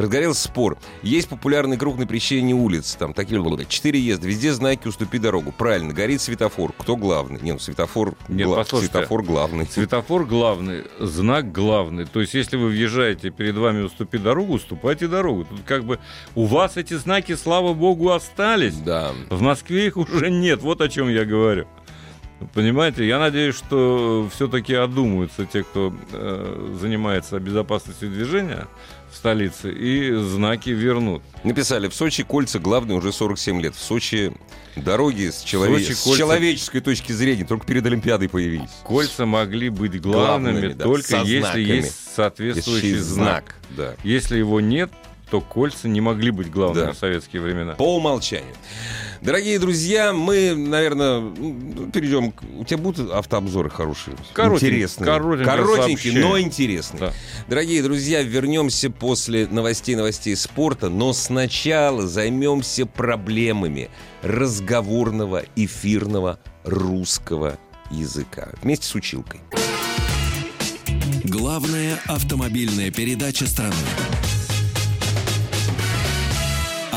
[0.00, 0.78] разгорелся спор.
[1.02, 2.96] Есть популярный круг на пересечении улиц.
[2.98, 4.26] Там такие вот, четыре езда.
[4.26, 5.52] Везде знаки «Уступи дорогу».
[5.52, 5.92] Правильно.
[5.92, 6.72] Горит светофор.
[6.78, 7.40] Кто главный?
[7.40, 9.66] Не, ну светофор, Нет, гла- светофор главный.
[9.66, 12.06] Светофор главный, знак главный.
[12.06, 15.44] То есть, если вы въезжаете, перед вами уступи дорогу, уступайте дорогу.
[15.44, 15.98] Тут как бы
[16.34, 18.76] у вас эти знаки, слава богу, остались.
[18.76, 19.12] Да.
[19.30, 20.62] В Москве их уже нет.
[20.62, 21.66] Вот о чем я говорю.
[22.54, 28.68] Понимаете, я надеюсь, что все-таки одумаются те, кто э, занимается безопасностью движения
[29.12, 31.22] в столице, и знаки вернут.
[31.44, 33.74] Написали, в Сочи кольца главные уже 47 лет.
[33.74, 34.32] В Сочи
[34.76, 38.70] дороги с, челове- Сочи с кольца- человеческой точки зрения только перед Олимпиадой появились.
[38.84, 41.62] Кольца могли быть главными, Главными, да, только если знаками.
[41.62, 43.54] есть соответствующий Есть знак.
[43.70, 43.94] Да.
[44.04, 44.90] Если его нет,
[45.30, 46.92] то кольца не могли быть главными Да.
[46.92, 47.74] в советские времена.
[47.74, 48.54] По умолчанию.
[49.20, 51.20] Дорогие друзья, мы, наверное,
[51.92, 52.30] перейдем.
[52.32, 54.16] к- У тебя будут автообзоры хорошие?
[54.32, 55.06] Коротенькие, Интересные.
[55.44, 56.20] Коротенькие, сообщение.
[56.24, 57.00] но интересные.
[57.00, 57.12] Да.
[57.48, 63.90] Дорогие друзья, вернемся после новостей, новостей спорта, но сначала займемся проблемами
[64.22, 67.58] разговорного, эфирного русского
[67.90, 68.50] языка.
[68.62, 69.40] Вместе с училкой.
[71.24, 73.74] Главная автомобильная передача страны.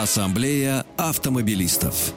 [0.02, 2.16] Ассамблея автомобилистов.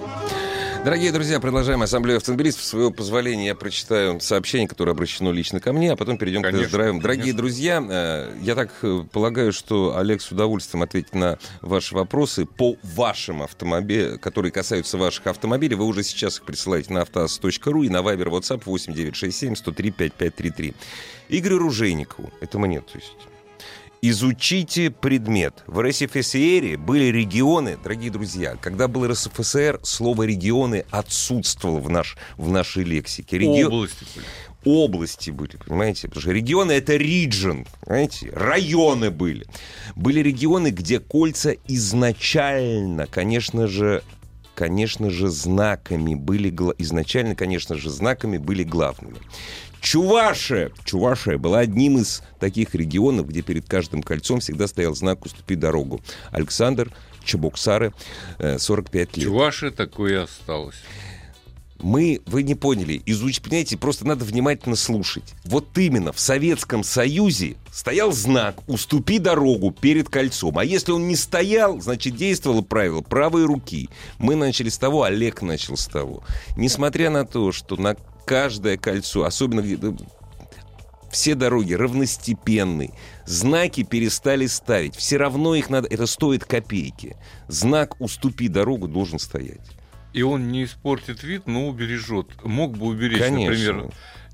[0.87, 2.65] Dорогие друзья, продолжаем ассамблею автомобилистов.
[2.65, 6.61] С своего позволения я прочитаю сообщение, которое обращено лично ко мне, а потом перейдем Конечно,
[6.61, 7.01] к тест-драйвам.
[7.01, 7.37] Дорогие конечно.
[7.37, 12.79] друзья, э, я так э, полагаю, что Олег с удовольствием ответит на ваши вопросы по
[12.83, 15.75] вашим автомобилям, которые касаются ваших автомобилей.
[15.75, 20.75] Вы уже сейчас их присылаете на автоаз.ру и на Viber WhatsApp 8967 103 5533.
[21.29, 23.13] Игорю Ружейникову, это мне, то есть
[24.07, 25.65] Изучите предмет.
[25.67, 32.51] В РСФСР были регионы, дорогие друзья, когда был РСФСР, слово регионы отсутствовало в, наш, в
[32.51, 33.39] нашей лексике.
[33.39, 34.27] Реги- Области были.
[34.67, 36.09] области были, понимаете?
[36.09, 38.31] Потому что регионы— это region, понимаете?
[38.35, 39.47] Районы были.
[39.97, 44.03] Были регионы, где кольца изначально, конечно же,
[44.55, 46.55] конечно же, знаками были...
[46.77, 49.17] Изначально, конечно же, знаками были главными.
[49.85, 50.71] Чувашия.
[50.85, 56.01] Чувашия была одним из таких регионов, где перед каждым кольцом всегда стоял знак «Уступи дорогу».
[56.33, 56.91] Александр
[57.23, 57.93] Чебоксары,
[58.39, 59.27] э, 45 лет.
[59.27, 60.77] Чуваши такое осталось.
[61.81, 65.35] Мы, вы не поняли, изучить, понимаете, просто надо внимательно слушать.
[65.45, 70.57] Вот именно в Советском Союзе стоял знак «Уступи дорогу перед кольцом».
[70.59, 73.89] А если он не стоял, значит, действовало правило правой руки.
[74.19, 76.23] Мы начали с того, Олег начал с того.
[76.57, 79.79] Несмотря на то, что на каждое кольцо, особенно где
[81.15, 82.91] все дороги равностепенны.
[83.25, 84.97] Знаки перестали ставить.
[84.97, 85.87] Все равно их надо...
[85.89, 87.17] Это стоит копейки.
[87.47, 89.61] Знак «Уступи дорогу» должен стоять.
[90.15, 92.29] И он не испортит вид, но убережет.
[92.45, 93.51] Мог бы уберечь, Конечно.
[93.51, 93.93] например,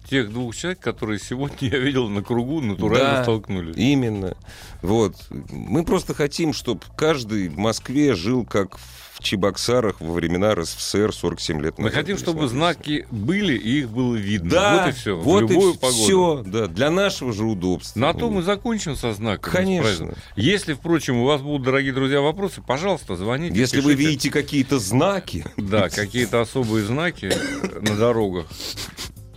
[0.09, 3.77] тех двух человек, которые сегодня я видел на кругу, натурально Да, столкнулись.
[3.77, 4.37] Именно.
[4.83, 5.17] Вот.
[5.31, 11.63] Мы просто хотим, чтобы каждый в Москве жил как в Чебоксарах во времена РСФСР 47
[11.63, 12.01] лет Мы назад.
[12.01, 14.51] хотим, чтобы знаки были, и их было видно.
[14.51, 15.17] Да, вот и все.
[15.19, 15.95] Вот в любую и погоду.
[16.03, 16.43] все.
[16.47, 17.99] Да, для нашего же удобства.
[18.01, 19.55] На то мы закончим со знаками.
[19.55, 20.15] Конечно.
[20.37, 23.59] Если, впрочем, у вас будут, дорогие друзья, вопросы, пожалуйста, звоните.
[23.59, 24.09] Если вы пишите.
[24.09, 27.33] видите какие-то знаки, Да, какие-то особые знаки
[27.81, 28.47] на дорогах,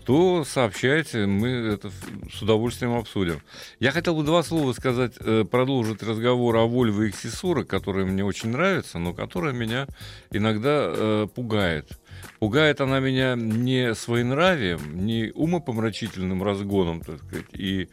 [0.05, 1.91] то сообщайте, мы это
[2.31, 3.41] с удовольствием обсудим.
[3.79, 8.49] Я хотел бы два слова сказать, э, продолжить разговор о Volvo XC40, которая мне очень
[8.49, 9.87] нравится, но которая меня
[10.31, 11.99] иногда э, пугает.
[12.39, 17.89] Пугает она меня не своенравием, не умопомрачительным разгоном, так сказать, и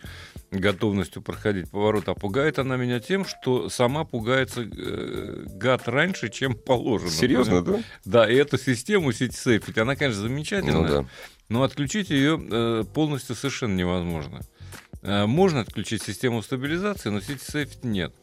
[0.51, 6.55] готовностью проходить поворот, а пугает она меня тем, что сама пугается э, гад раньше, чем
[6.55, 7.11] положено.
[7.11, 7.81] серьезно, да?
[8.05, 11.07] Да, и эту систему CitySafe, ведь она, конечно, замечательная, Ну да.
[11.51, 14.41] Но отключить ее э, полностью совершенно невозможно.
[15.03, 18.15] Э, можно отключить систему стабилизации, но CitySafe нет.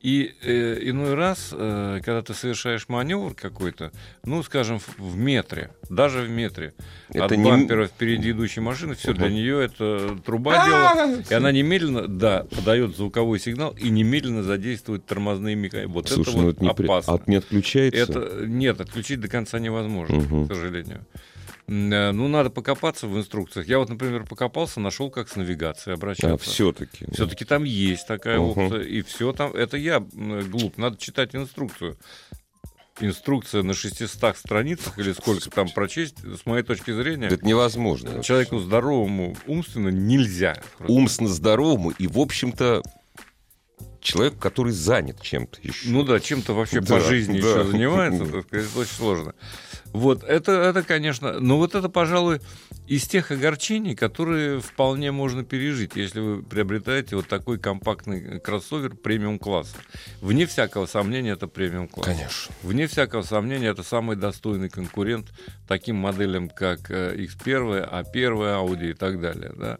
[0.00, 3.92] И э, иной раз, э, когда ты совершаешь маневр какой-то,
[4.24, 6.74] ну, скажем, в, в метре, даже в метре
[7.10, 9.34] Это от не- бампера впереди идущей машины, все, для Мгм.
[9.36, 15.54] нее это труба делает, и она немедленно, да, подает звуковой сигнал и немедленно задействует тормозные
[15.54, 15.92] механизмы.
[15.94, 17.12] Вот Слушай, это ну вот это не, при- опасно.
[17.14, 17.96] от не отключается.
[18.00, 20.48] Это нет, отключить до конца невозможно, Мгм.
[20.48, 21.06] к сожалению.
[21.68, 23.66] Э, Ну, надо покопаться в инструкциях.
[23.68, 26.50] Я вот, например, покопался, нашел, как с навигацией А, обращаться.
[26.50, 27.06] все-таки.
[27.12, 28.66] Все-таки там есть такая Мгм.
[28.66, 29.52] опция, и все там.
[29.54, 31.96] Это я м, глуп, надо читать инструкцию.
[33.00, 38.22] Инструкция на 600 страницах или сколько там прочесть, с моей точки зрения, Это невозможно.
[38.22, 40.62] человеку здоровому умственно нельзя.
[40.80, 42.82] Умственно здоровому и, в общем-то,
[44.02, 45.88] человеку, который занят чем-то еще.
[45.88, 47.48] Ну да, чем-то вообще Да, по жизни да.
[47.48, 49.34] еще занимается, так сказать, это очень сложно.
[49.92, 52.40] Вот, это, это, конечно, но вот это, пожалуй,
[52.86, 59.76] из тех огорчений, которые вполне можно пережить, если вы приобретаете вот такой компактный кроссовер премиум-класса.
[60.20, 62.06] Вне всякого сомнения, это премиум-класс.
[62.06, 62.54] Конечно.
[62.62, 65.28] Вне всякого сомнения, это самый достойный конкурент
[65.68, 69.52] таким моделям, как э, X1, A1, Audi и так далее.
[69.56, 69.78] Да?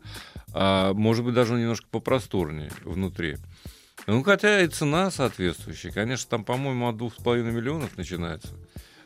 [0.53, 3.39] А, может быть, даже он немножко попросторнее внутри.
[4.07, 5.93] Ну, хотя и цена соответствующая.
[5.93, 8.51] Конечно, там, по-моему, от 2,5 миллионов начинается.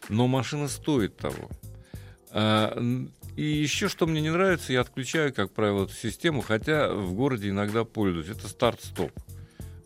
[0.09, 1.51] Но машина стоит того.
[2.31, 2.79] А,
[3.37, 7.51] и еще что мне не нравится, я отключаю, как правило, эту систему, хотя в городе
[7.51, 8.29] иногда пользуюсь.
[8.29, 9.13] Это старт-стоп.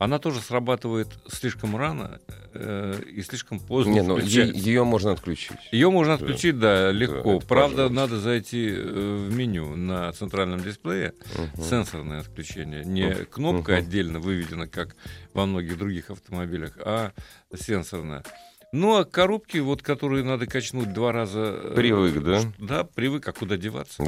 [0.00, 2.22] Она тоже срабатывает слишком рано
[2.54, 3.90] э, и слишком поздно.
[3.92, 4.56] Не, ну включается.
[4.56, 5.58] ее можно отключить.
[5.72, 7.36] Ее можно отключить, да, легко.
[7.36, 7.94] это Правда, пожалуйста.
[7.94, 11.12] надо зайти э, в меню на центральном дисплее.
[11.36, 11.62] Мгм.
[11.62, 12.82] Сенсорное отключение.
[12.82, 13.26] Не Мгм.
[13.26, 13.78] кнопка Мгм.
[13.80, 14.96] отдельно выведена, как
[15.34, 17.12] во многих других автомобилях, а
[17.54, 18.24] сенсорная.
[18.72, 21.60] Ну, а коробки, вот, которые надо качнуть два раза...
[21.62, 22.40] э, Привык, да?
[22.58, 24.02] Да, привык, а куда деваться?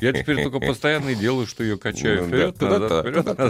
[0.00, 3.24] Я теперь только постоянно и делаю, что ее качаю ну, вперед, да, назад, да, вперед,
[3.24, 3.44] да,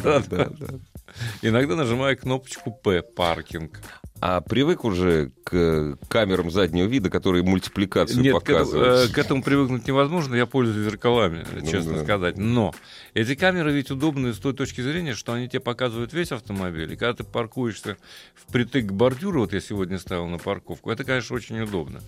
[0.48, 0.80] назад.
[1.18, 1.48] Да, да.
[1.48, 3.80] Иногда нажимаю кнопочку П, паркинг.
[4.20, 9.10] А привык уже к камерам заднего вида, которые мультипликацию Нет, к этому, показывают?
[9.10, 12.04] э, к этому привыкнуть невозможно, я пользуюсь зеркалами, Ну честно да.
[12.04, 12.38] сказать.
[12.38, 12.72] Но
[13.12, 16.90] эти камеры ведь удобны с той точки зрения, что они тебе показывают весь автомобиль.
[16.92, 17.98] И когда ты паркуешься
[18.34, 22.00] впритык к бордюру, вот я сегодня ставил на парковку, это, конечно, очень удобно.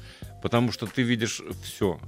[0.43, 1.99] Потому что ты видишь все.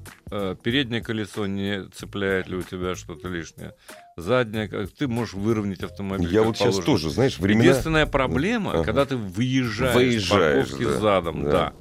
[0.63, 3.75] Переднее колесо не цепляет ли у тебя что-то лишнее.
[4.17, 6.33] Заднее, как- ты можешь выровнять автомобиль.
[6.33, 6.85] Я вот сейчас положено.
[6.87, 7.65] тоже, знаешь, времена...
[7.65, 8.85] Единственная проблема, Ага.
[8.85, 11.51] когда ты выезжаешь, Выезжаешь, парковки да, задом, да.
[11.51, 11.73] да.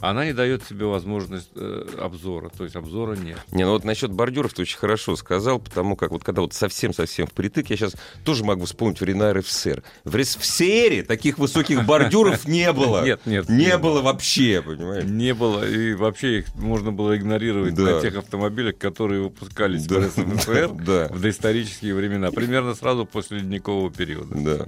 [0.00, 3.38] Она не дает тебе возможность э, обзора, то есть обзора нет.
[3.50, 7.26] Не, ну вот насчет бордюров ты очень хорошо сказал, потому как вот когда вот совсем-совсем
[7.26, 9.82] впритык, я сейчас тоже могу вспомнить времена РФСР.
[10.04, 13.04] В РСФСРе таких высоких бордюров не было.
[13.04, 15.04] Нет, нет, Не было вообще, понимаешь?
[15.04, 20.68] Не было, и вообще их можно было игнорировать на тех автомобилях, которые выпускались в РСФСР
[21.10, 24.34] в доисторические времена, примерно сразу после ледникового периода.
[24.34, 24.66] Да.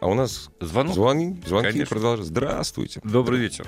[0.00, 0.94] А у нас Звонок?
[0.94, 1.94] звони, звонки Конечно.
[1.94, 2.26] продолжают.
[2.26, 3.00] Здравствуйте.
[3.04, 3.66] Добрый вечер.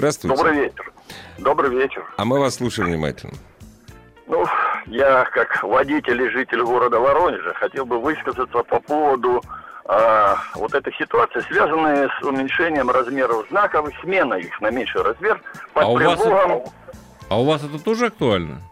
[0.00, 0.34] Здравствуйте.
[0.34, 0.92] Добрый вечер.
[1.36, 2.04] Добрый вечер.
[2.16, 3.34] А мы вас слушаем внимательно.
[4.26, 4.46] Ну,
[4.86, 9.42] я как водитель и житель города Воронежа хотел бы высказаться по поводу
[9.84, 15.42] а, вот этой ситуации, связанной с уменьшением размеров знаков и сменой их на меньший размер
[15.74, 16.62] под А у вас предлогом...
[17.28, 18.62] А у вас это тоже актуально?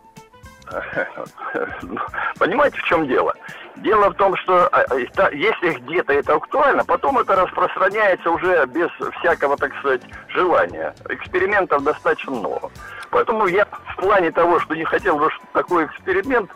[2.39, 3.35] Понимаете, в чем дело?
[3.77, 8.91] Дело в том, что а, а, если где-то это актуально, потом это распространяется уже без
[9.19, 10.95] всякого, так сказать, желания.
[11.09, 12.71] Экспериментов достаточно много.
[13.11, 16.51] Поэтому я в плане того, что не хотел бы, такой эксперимент,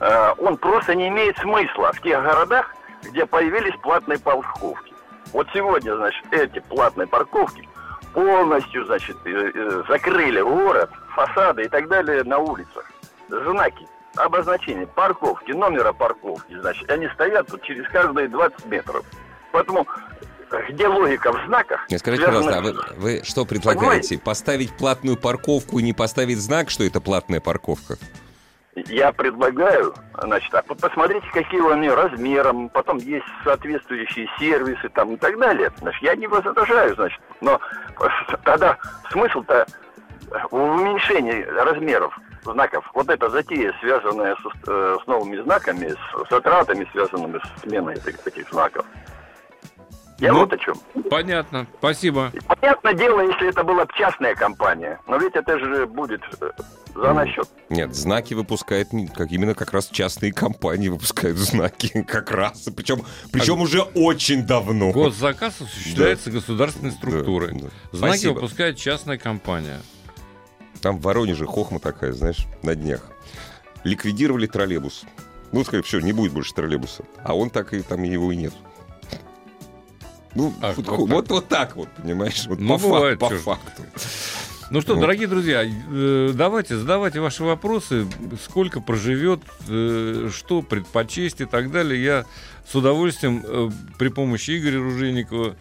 [0.00, 4.94] э, он просто не имеет смысла в тех городах, где появились платные парковки.
[5.32, 7.68] Вот сегодня, значит, эти платные парковки
[8.12, 12.84] полностью, значит, э, э, закрыли город, фасады и так далее на улицах.
[13.28, 13.86] Знаки,
[14.16, 19.04] обозначения, парковки, номера парковки, значит, они стоят вот через каждые 20 метров.
[19.52, 19.86] Поэтому
[20.70, 21.86] где логика в знаках?
[21.96, 24.18] Скажите, пожалуйста, а вы, вы что предлагаете?
[24.18, 27.96] Поставить платную парковку и не поставить знак, что это платная парковка?
[28.86, 35.14] Я предлагаю, значит, а по- посмотрите, какие у нее размером, потом есть соответствующие сервисы там
[35.14, 35.72] и так далее.
[35.80, 37.60] Значит, я не возражаю, значит, но
[38.00, 38.06] э,
[38.44, 38.78] тогда
[39.10, 39.66] смысл-то
[40.50, 42.16] в уменьшении размеров
[42.52, 42.84] знаков.
[42.94, 48.26] Вот эта затея, связанная с, э, с новыми знаками, с затратами, связанными с сменой этих,
[48.26, 48.84] этих знаков.
[50.20, 50.74] Я Ну, вот о чем.
[51.10, 51.66] Понятно.
[51.78, 52.32] Спасибо.
[52.48, 56.50] Понятное дело, если это была бы частная компания, но ведь это же будет э,
[56.96, 57.48] за наш счет.
[57.68, 63.02] Нет, знаки выпускают не- как именно как раз частные компании выпускают знаки как раз, причем
[63.32, 64.90] причем уже очень давно.
[64.90, 67.52] Госзаказ осуществляется государственной структурой.
[67.52, 67.96] Да, да.
[67.96, 68.32] Знаки Спасибо.
[68.34, 69.78] выпускает частная компания.
[70.80, 73.02] Там в Воронеже хохма такая, знаешь, на днях.
[73.84, 75.04] Ликвидировали троллейбус.
[75.52, 77.04] Ну, сказали, все, не будет больше троллейбуса.
[77.24, 78.52] А он так и там его и нет.
[80.34, 82.44] Ну, Ах, вот, вот вот, вот так вот, понимаешь?
[82.46, 83.40] Вот Ну, по, фак- бывает, по чё ж.
[83.40, 83.82] факту.
[84.70, 85.00] Ну что, Вот.
[85.00, 88.06] дорогие друзья, э, давайте, задавайте ваши вопросы,
[88.44, 92.02] сколько проживет, э, что предпочесть и так далее.
[92.04, 92.26] Я
[92.70, 95.56] с удовольствием э, при помощи Игоря Ружейникова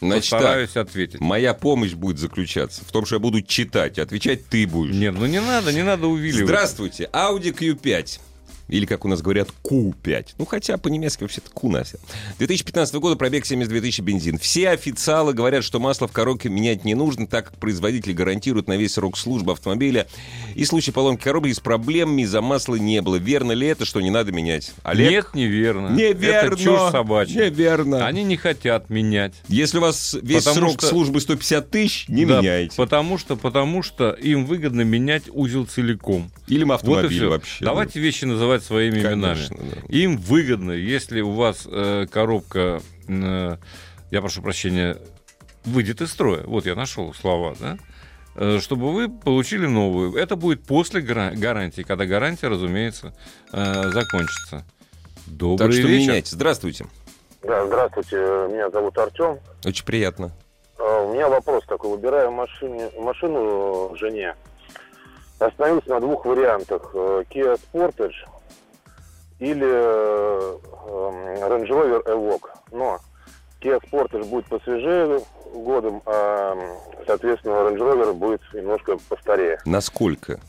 [0.00, 1.20] Значит постараюсь ответить.
[1.20, 4.94] Моя помощь будет заключаться в том, что я буду читать, отвечать ты будешь.
[4.94, 6.44] Нет, ну не надо, не надо увиливать.
[6.44, 8.20] Здравствуйте, Audi Q5.
[8.68, 10.26] Или, как у нас говорят, Q5.
[10.38, 11.98] Ну, хотя по-немецки вообще-то Q на все.
[12.38, 14.38] 2015 года пробег 72 тысячи бензин.
[14.38, 18.76] Все официалы говорят, что масло в коробке менять не нужно, так как производитель гарантирует на
[18.76, 20.06] весь срок службы автомобиля.
[20.54, 23.16] И в случае поломки коробки с проблемами из-за масла не было.
[23.16, 24.72] Верно ли это, что не надо менять?
[24.82, 25.10] Олег?
[25.10, 25.88] Нет, неверно.
[25.88, 26.46] Неверно.
[26.54, 27.44] Это чушь собачья.
[27.50, 28.06] Неверно.
[28.06, 29.34] Они не хотят менять.
[29.48, 32.74] Если у вас весь Потому срок что- службы 150 тысяч, не Да, меняйте.
[32.76, 36.30] Потому что, потому что им выгодно менять узел целиком.
[36.48, 37.30] Или Вот автомобиль всё.
[37.30, 37.64] вообще.
[37.64, 39.70] Давайте вещи называть своими Конечно, именами.
[39.88, 39.96] да.
[39.96, 43.56] Им выгодно, если у вас э, коробка, э,
[44.10, 44.96] я прошу прощения,
[45.64, 46.42] выйдет из строя.
[46.44, 47.78] Вот я нашел слова, да?
[48.36, 50.14] Э, Чтобы вы получили новую.
[50.16, 53.14] Это будет после гара- гарантии, когда гарантия, разумеется,
[53.52, 54.64] э, закончится.
[55.26, 56.00] Добрый Так что вечер.
[56.08, 56.30] меняйте.
[56.36, 56.86] Здравствуйте.
[57.42, 59.38] Да, здравствуйте, меня зовут Артем.
[59.64, 60.32] Очень приятно.
[60.78, 61.90] А, У меня вопрос такой.
[61.90, 64.34] Выбираю машине, машину э, жене.
[65.38, 66.90] Остановился на двух вариантах.
[66.94, 68.14] Э, Kia Sportage
[69.38, 72.50] или э, эм, Range Rover Evoque.
[72.72, 72.98] Но
[73.60, 75.20] Kia Sportage будет посвежее
[75.54, 76.56] годом, а,
[77.06, 79.58] соответственно, Range Rover будет немножко постарее.
[79.64, 80.40] Насколько?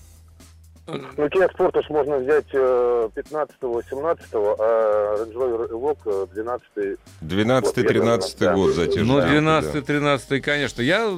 [0.87, 8.53] Ну, Kia Sportage можно взять э, 15-18, а Range Rover Evoque э, 12 12-13 Да.
[8.53, 9.05] год затяжной.
[9.41, 9.61] Ну, Да.
[9.61, 10.81] 12-13, конечно.
[10.83, 11.09] Я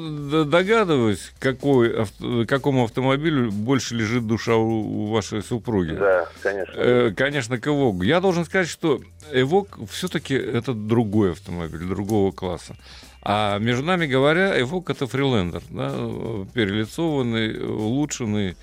[0.45, 5.91] догадываюсь, какой, авто- какому автомобилю больше лежит душа у, у вашей супруги.
[5.95, 6.73] Да, конечно.
[6.77, 8.03] Э, конечно, к Эвоку.
[8.03, 9.01] Я должен сказать, что
[9.33, 12.75] Эвок все-таки это другой автомобиль, другого класса.
[13.21, 18.55] А между нами говоря, Эвок это фрилендер, да, э, перелицованный, улучшенный,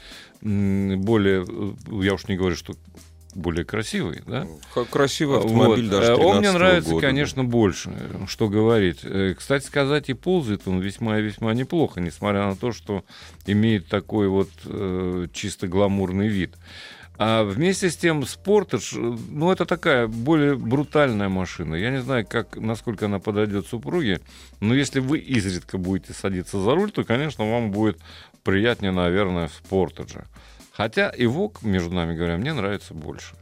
[0.45, 1.73] более, э,
[2.05, 2.75] я уж не говорю, что
[3.35, 4.47] более красивый, да?
[4.73, 5.91] Как красивый автомобиль Вот.
[5.99, 7.07] даже Э, Он мне 13-го нравится, года.
[7.07, 7.93] конечно, больше.
[8.29, 9.01] Что говорить.
[9.03, 13.05] Э, Кстати сказать, и ползает он весьма и весьма неплохо, несмотря на то, что
[13.47, 16.55] имеет такой вот э, чисто гламурный вид.
[17.17, 21.75] А вместе с тем Спортедж, э, ну, это такая более брутальная машина.
[21.77, 24.21] Я не знаю, как, насколько она подойдет супруге,
[24.61, 27.99] но если вы изредка будете садиться за руль, то, конечно, вам будет
[28.45, 30.25] приятнее, наверное, Спортедже.
[30.73, 33.35] Хотя и ВОК, между нами говоря, мне нравится больше.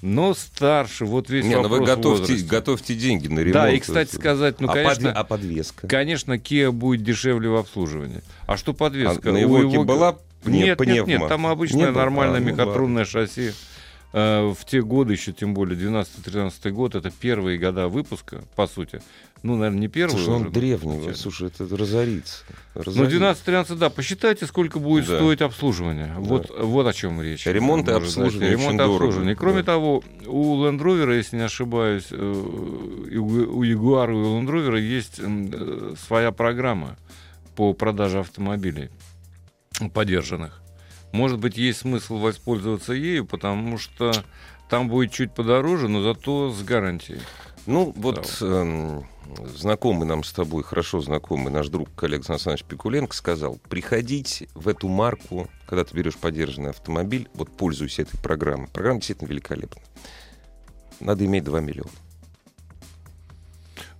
[0.00, 2.46] Но старше, вот весь Не, ну вы вопрос готовьте, возраста.
[2.48, 3.52] готовьте деньги на ремонт.
[3.54, 5.88] Да, и, кстати сказать, ну, а, конечно, подве- а подвеска?
[5.88, 8.22] конечно, Kia будет дешевле в обслуживании.
[8.46, 9.30] А что подвеска?
[9.30, 11.08] А на Evoque Evoque- была Нет, нет, пневма?
[11.08, 13.50] нет, там обычное Не нормальное А, ну мехатрунное шасси.
[14.12, 19.02] Э, В те годы, еще тем более 12-13 год, это первые года выпуска, по сути.
[19.42, 20.16] Ну, наверное, не первые.
[20.18, 21.14] Слушай, он уже, древний, бы.
[21.14, 22.44] слушай, это разорится.
[22.74, 23.50] Ну, Разорится.
[23.50, 23.88] 12-13, да.
[23.90, 25.16] Посчитайте, сколько будет Да.
[25.16, 26.12] стоить обслуживание.
[26.18, 27.46] Вот, вот о чем речь.
[27.46, 29.34] Ремонт и обслуживание Ремонт очень и обслуживание.
[29.34, 29.72] дорого, Кроме да.
[29.72, 35.20] того, у Land Rover, если не ошибаюсь, э, у Jaguar и у Land Rover есть
[35.22, 36.96] э, своя программа
[37.56, 38.90] по продаже автомобилей
[39.94, 40.60] подержанных.
[41.12, 44.12] Может быть, есть смысл воспользоваться ею, потому что
[44.68, 47.20] там будет чуть подороже, но зато с гарантией.
[47.66, 49.04] Ну, вот эм,
[49.56, 54.68] знакомый нам с тобой, хорошо знакомый, наш друг, коллега Сан Саныч Пикуленко сказал, приходить в
[54.68, 58.68] эту марку, когда ты берешь подержанный автомобиль, вот пользуйся этой программой.
[58.68, 59.82] Программа действительно великолепна.
[61.00, 61.90] Надо иметь 2 миллиона.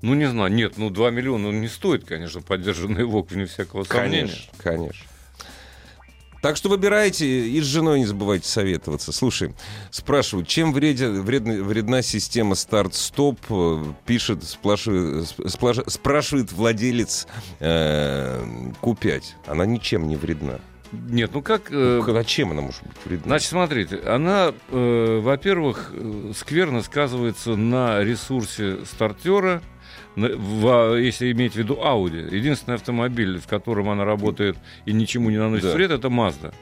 [0.00, 4.28] Ну, не знаю, нет, ну 2 миллиона не стоит, конечно, поддержанный ВОК, вне всякого сомнения.
[4.28, 5.06] Конечно, конечно.
[6.40, 9.10] Так что выбирайте и с женой не забывайте советоваться.
[9.12, 9.54] Слушай,
[9.90, 13.40] спрашивают, чем вреден, вредна, вредна система старт-стоп?
[13.50, 17.26] Э, Пишет, сплашивает, сплаш- спрашивает владелец
[17.58, 18.40] э,
[18.82, 19.22] Q5.
[19.46, 20.60] Она ничем не вредна.
[20.92, 21.70] Нет, ну как...
[21.72, 23.26] э, А чем она может быть вредна?
[23.26, 29.60] Значит, смотрите, она, э, во-первых, э, скверно сказывается на ресурсе стартера,
[30.16, 32.34] в- если иметь в виду Audi.
[32.34, 35.72] Единственный автомобиль, в котором она работает и ничему не наносит Да.
[35.74, 36.52] вред, это Mazda.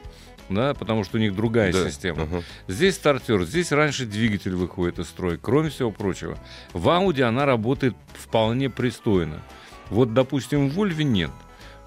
[0.49, 2.23] Да, потому что у них другая Да, система.
[2.23, 2.41] ага.
[2.69, 6.37] Здесь стартер, здесь раньше двигатель выходит из строя, кроме всего прочего.
[6.71, 9.41] В Audi она работает вполне пристойно.
[9.89, 11.31] Вот, допустим, в Volvo нет.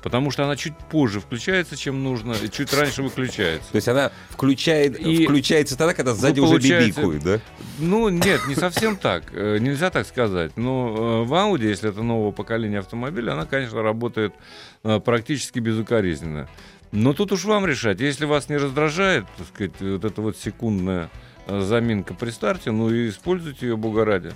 [0.02, 3.70] Потому что она чуть позже включается, чем нужно, и чуть раньше выключается.
[3.70, 7.40] То есть она включает, И- включается тогда, когда сзади Ну, уже бибикует, да?
[7.78, 9.24] Ну, нет, не совсем так.
[9.32, 10.56] Э, Нельзя так сказать.
[10.56, 14.32] Но э, в Audi, если это нового поколения автомобиля, она, конечно, работает
[14.84, 16.48] э, практически безукоризненно.
[16.92, 18.00] Но тут уж вам решать.
[18.00, 21.29] Если вас не раздражает, так сказать, вот эта вот секундная э,
[21.60, 24.32] заминка при старте, ну и используйте ее, бога ради.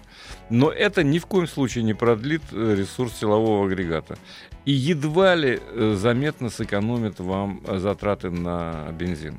[0.50, 4.16] Но это ни в коем случае не продлит э, ресурс силового агрегата.
[4.64, 9.36] И едва ли э, заметно сэкономит вам э, затраты на бензин.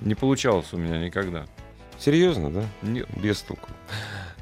[0.00, 1.46] Не получалось у меня никогда.
[1.98, 2.64] Серьезно, да?
[2.82, 3.08] Нет.
[3.20, 3.68] Без толку.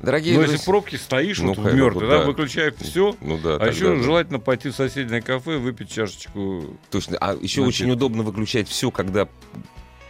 [0.02, 2.18] Дорогие Ну, друзья- если в пробке стоишь Ну, вот конечно, мертвой, да.
[2.18, 3.16] да, выключай все.
[3.22, 3.54] Ну да.
[3.54, 4.02] А тогда еще да.
[4.02, 6.76] желательно пойти в соседнее кафе, выпить чашечку.
[6.90, 7.16] Точно.
[7.18, 9.26] А еще Значит- очень удобно выключать все, когда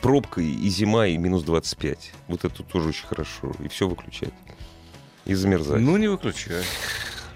[0.00, 2.12] пробка и зима, и минус 25.
[2.28, 3.52] Вот это тоже очень хорошо.
[3.64, 4.34] И все выключать.
[5.24, 5.80] И замерзать.
[5.80, 6.62] Ну, не выключай.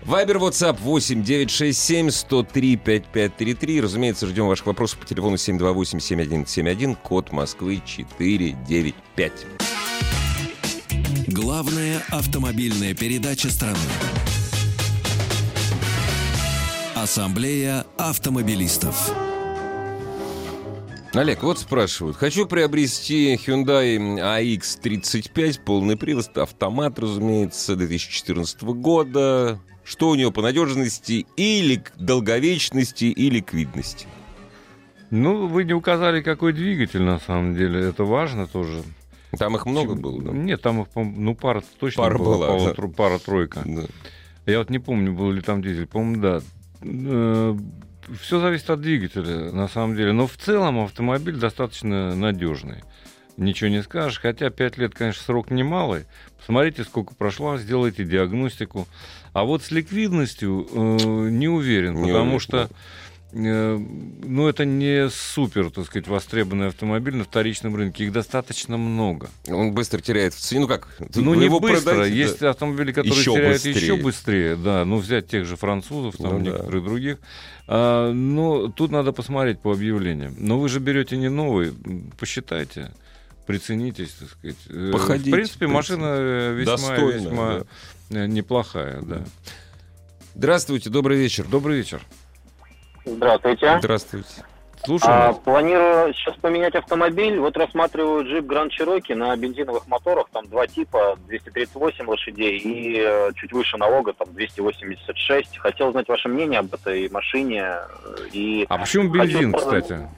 [0.02, 3.80] Вайбер, WhatsApp 8 967 103 5533.
[3.80, 9.32] Разумеется, ждем ваших вопросов по телефону 728 7171, код Москвы 495.
[11.28, 13.78] Главная автомобильная передача страны.
[16.94, 19.29] Ассамблея автомобилистов.
[21.12, 22.16] Олег, вот спрашивают.
[22.16, 29.58] Хочу приобрести Hyundai AX35, полный привод, автомат, разумеется, 2014 года.
[29.82, 34.06] Что у него по надежности или долговечности, и ликвидности?
[35.10, 37.80] Ну, вы не указали, какой двигатель, на самом деле.
[37.88, 38.84] Это важно тоже.
[39.36, 40.30] Там их много было, да?
[40.30, 42.36] Нет, там их, ну, пара точно Пара была.
[42.36, 42.88] была, пара- да.
[42.96, 43.62] Пара-тройка.
[43.64, 43.82] Да.
[44.46, 45.88] Я вот не помню, был ли там дизель.
[45.88, 46.40] По-моему, да.
[48.20, 50.12] Все зависит от двигателя, на самом деле.
[50.12, 52.82] Но в целом автомобиль достаточно надежный.
[53.36, 54.20] Ничего не скажешь.
[54.20, 56.04] Хотя 5 лет, конечно, срок немалый.
[56.38, 58.86] Посмотрите, сколько прошло, сделайте диагностику.
[59.32, 62.70] А вот с ликвидностью э, не уверен, Не потому уверен, что
[63.32, 68.04] ну, это не супер, так сказать, востребованный автомобиль на вторичном рынке.
[68.04, 69.30] Их достаточно много.
[69.48, 70.60] Он быстро теряет в цене.
[70.62, 70.88] Ну как?
[71.14, 71.90] Ну, не его быстро.
[71.92, 72.20] продайте, да.
[72.22, 73.74] Есть автомобили, которые Еще теряют быстрее.
[73.74, 74.56] еще быстрее.
[74.56, 76.50] Да, ну взять тех же французов, там Ну да.
[76.50, 77.18] некоторых других.
[77.68, 80.34] А, но тут надо посмотреть по объявлениям.
[80.38, 81.72] Но вы же берете не новый,
[82.18, 82.90] посчитайте,
[83.46, 84.56] приценитесь, так сказать.
[84.68, 87.62] Э, Походите, В принципе, машина э, весьма, весьма
[88.10, 89.22] э, неплохая, да.
[90.34, 91.44] Здравствуйте, добрый вечер.
[91.48, 92.02] Добрый вечер.
[93.04, 93.78] Здравствуйте.
[93.78, 94.44] Здравствуйте.
[94.82, 97.38] Слушаем А, планирую сейчас поменять автомобиль.
[97.38, 100.28] Вот рассматриваю джип Grand Cherokee на бензиновых моторах.
[100.32, 105.58] Там два типа, 238 лошадей и э, чуть выше налога, там 286.
[105.58, 107.62] Хотел узнать ваше мнение об этой машине.
[107.62, 109.82] э, И, А почему Хочу бензин, продать.
[109.84, 110.08] кстати?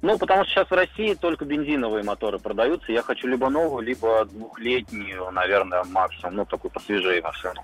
[0.00, 2.92] ну, потому что сейчас в России только бензиновые моторы продаются.
[2.92, 6.36] Я хочу либо новую, либо двухлетнюю, наверное, максимум.
[6.36, 7.62] Ну, такую посвежее машину.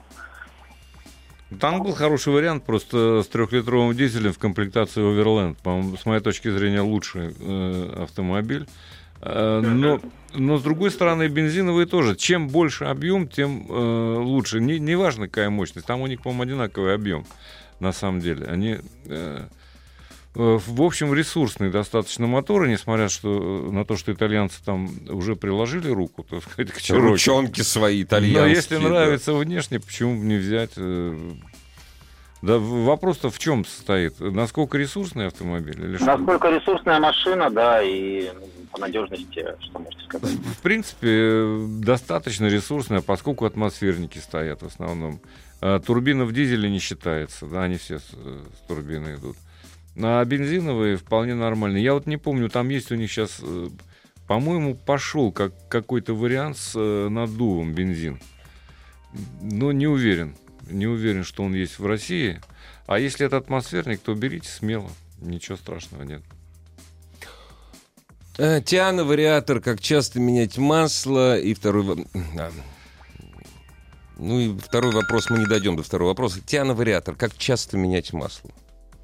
[1.60, 5.56] Там был хороший вариант, просто с трехлитровым дизелем в комплектации Overland.
[5.62, 8.66] По-моему, с моей точки зрения, лучший э, автомобиль.
[9.20, 10.00] Э, но,
[10.34, 12.16] но, с другой стороны, бензиновые тоже.
[12.16, 14.60] Чем больше объем, тем э, лучше.
[14.60, 15.86] Не, не важно, какая мощность.
[15.86, 17.24] Там у них, по-моему, одинаковый объем,
[17.80, 18.46] на самом деле.
[18.46, 19.44] Они, э,
[20.34, 26.22] в общем, ресурсные достаточно моторы, несмотря что, на то, что итальянцы там уже приложили руку,
[26.22, 27.00] так сказать, к Cherokee.
[27.00, 28.40] Ручонки свои итальянские.
[28.40, 28.88] Но если да.
[28.88, 30.70] нравится внешне, почему бы не взять?
[30.76, 31.32] э,
[32.40, 34.18] Да вопрос-то в чем состоит?
[34.20, 35.78] Насколько ресурсный автомобиль?
[35.78, 36.06] Или что?
[36.06, 40.30] Насколько ресурсная машина, да, и ну, по надежности, что можете сказать?
[40.30, 45.20] В принципе, э, достаточно ресурсная, поскольку атмосферники стоят в основном.
[45.60, 49.36] А турбина в дизеле не считается, да, они все с, э, турбины идут.
[49.96, 51.84] А бензиновые вполне нормальные.
[51.84, 53.68] Я вот не помню, там есть у них сейчас, э,
[54.26, 58.20] по-моему, пошел как, какой-то вариант с э, наддувом бензин.
[59.42, 60.34] Но не уверен.
[60.70, 62.40] Не уверен, что он есть в России.
[62.86, 64.90] А если это атмосферник, то берите смело.
[65.20, 66.22] Ничего страшного нет.
[68.38, 71.38] Э, Тиана, вариатор, как часто менять масло.
[71.38, 72.06] И второй...
[74.18, 76.40] Ну и второй вопрос, мы не дойдем до второго вопроса.
[76.40, 78.52] Тиана, вариатор, как часто менять масло?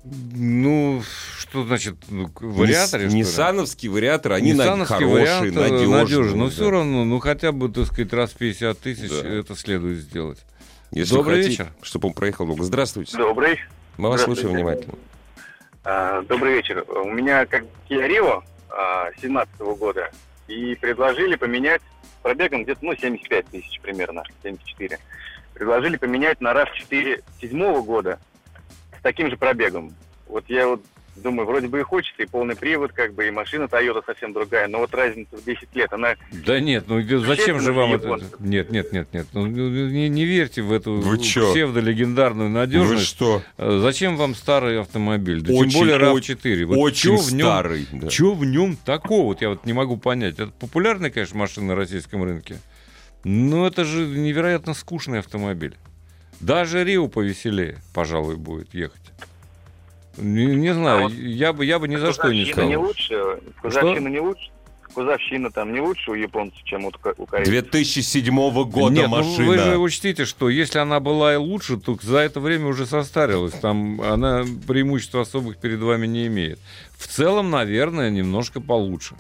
[0.05, 1.03] Ну,
[1.37, 3.07] что значит ну, вариаторе?
[3.07, 6.37] Нис- вариатор, они хорошие, вариант, э, надежные.
[6.37, 6.51] Но да.
[6.51, 9.29] все равно, ну хотя бы, так сказать, раз в 50 тысяч Да.
[9.29, 10.39] это следует сделать.
[10.93, 11.73] Если Добрый хотите, вечер.
[11.83, 12.63] Чтобы он проехал долго.
[12.63, 13.17] Здравствуйте.
[13.17, 13.61] Добрый.
[13.97, 14.95] Мы вас слушаем внимательно.
[15.85, 16.85] А, Добрый вечер.
[16.89, 18.43] У меня как Kia Rio
[19.21, 20.11] 17 года.
[20.47, 21.83] И предложили поменять
[22.23, 24.99] пробегом где-то, ну, 75 тысяч примерно, 74.
[25.53, 28.19] Предложили поменять на RAV4 седьмого года
[28.99, 29.93] с таким же пробегом.
[30.27, 30.83] Вот я вот
[31.23, 34.69] думаю, вроде бы и хочется, и полный привод, как бы, и машина Toyota совсем другая,
[34.69, 36.15] но вот разница в 10 лет, она...
[36.47, 38.19] Да нет, ну зачем же вам это?
[38.39, 39.27] Нет, нет, нет, нет.
[39.33, 43.07] Ну, не, не верьте в эту Вы псевдолегендарную надежность.
[43.07, 43.43] что?
[43.57, 45.41] Э, Зачем вам старый автомобиль?
[45.41, 46.65] Да Очень, тем более очень, RAV4.
[46.67, 47.87] Вот Очень чё в нем, старый.
[47.93, 48.11] да.
[48.11, 49.25] Что в нем такого?
[49.25, 50.35] Вот я вот не могу понять.
[50.35, 52.59] Это популярная, конечно, машина на российском рынке.
[53.25, 55.77] Но это же невероятно скучный автомобиль.
[56.41, 59.01] Даже Рио повеселее, пожалуй, будет ехать.
[60.17, 62.69] Не, не знаю, А вот я бы, я бы ни за что не сказал.
[62.69, 64.51] не лучше, кузовщина не лучше,
[64.93, 67.53] кузовщина там не лучше у японцев, чем у, у корейцев.
[67.55, 68.35] 2007
[68.65, 69.47] года Нет, ну машина.
[69.47, 73.53] вы же учтите, что если она была и лучше, то за это время уже состарилась.
[73.55, 76.59] Там она преимуществ особых перед вами не имеет.
[76.97, 79.15] В целом, наверное, немножко получше.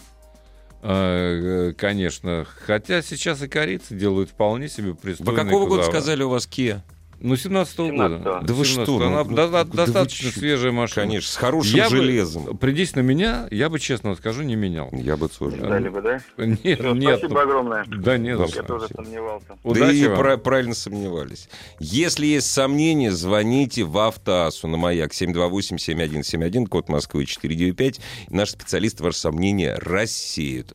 [0.82, 2.44] Э, э, Конечно.
[2.66, 5.92] Хотя сейчас и корейцы делают вполне себе пристойные какого года кузова.
[5.92, 6.80] сказали у вас Kia?
[7.20, 8.14] Ну, 17-го года.
[8.16, 8.46] 17-го.
[8.46, 9.04] Да вы что, 17-го.
[9.06, 10.38] Она ну, до- ну, до- да вы достаточно чё?
[10.38, 11.06] свежая машина.
[11.06, 12.56] Конечно, с хорошим Я бы- железом.
[12.58, 14.88] Придись на меня, я бы, честно скажу, не менял.
[14.92, 15.56] Я бы тоже.
[15.56, 16.20] Дали бы, да?
[16.36, 17.18] Нет, Всё, нет.
[17.18, 17.84] Спасибо огромное.
[17.88, 19.46] Да не за Да, Я тоже сомневался.
[19.48, 20.18] Да Удачи и вам.
[20.18, 21.48] пра- правильно сомневались.
[21.80, 27.98] Если есть сомнения, звоните в Автоасу на маяк 728-7171, код Москвы 495.
[28.28, 30.72] И Наши специалисты ваши сомнения рассеют.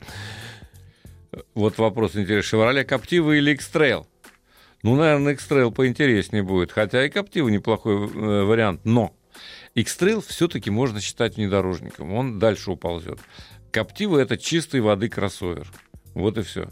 [1.54, 2.42] Вот вопрос интересный.
[2.48, 4.04] Шевроле Коптива или X-Trail?
[4.84, 6.70] Ну, наверное, X-Trail поинтереснее будет.
[6.70, 8.82] Хотя и Коптива неплохой э, вариант.
[8.84, 9.16] Но
[9.74, 12.12] X-Trail все-таки можно считать внедорожником.
[12.12, 13.18] Он дальше уползет.
[13.70, 15.66] Коптива— это чистой воды кроссовер.
[16.12, 16.68] Вот и все.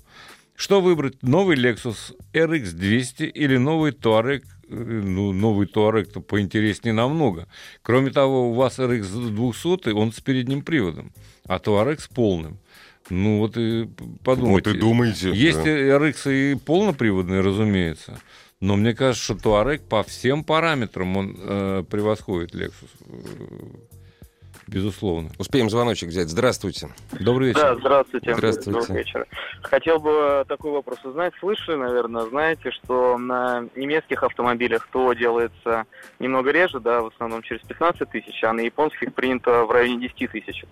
[0.55, 1.23] Что выбрать?
[1.23, 4.43] Новый Lexus RX 200 или новый Touareg?
[4.69, 7.49] Э, Ну, новый Touareg-то поинтереснее намного.
[7.81, 11.15] Кроме того, у вас RX 200, он с передним приводом,
[11.47, 12.59] а Touareg с полным.
[13.11, 13.89] Ну, вот и
[14.25, 14.71] подумайте.
[14.71, 15.31] Вот и думаете.
[15.33, 15.71] Есть да.
[15.71, 18.21] RX и полноприводные, разумеется.
[18.61, 22.91] Но мне кажется, что Touareg по всем параметрам он э, превосходит Lexus.
[24.67, 25.31] Безусловно.
[25.39, 26.29] Успеем звоночек взять.
[26.29, 26.89] Здравствуйте.
[27.19, 27.61] Добрый вечер.
[27.61, 28.35] Да, здравствуйте.
[28.35, 28.81] Здравствуйте.
[28.81, 29.27] Добрый вечер.
[29.63, 31.33] Хотел бы такой вопрос узнать.
[31.41, 35.85] Слышали, наверное, знаете, что на немецких автомобилях то делается
[36.19, 40.31] немного реже, да, в основном через 15 тысяч, а на японских принято в районе 10
[40.31, 40.65] тысяч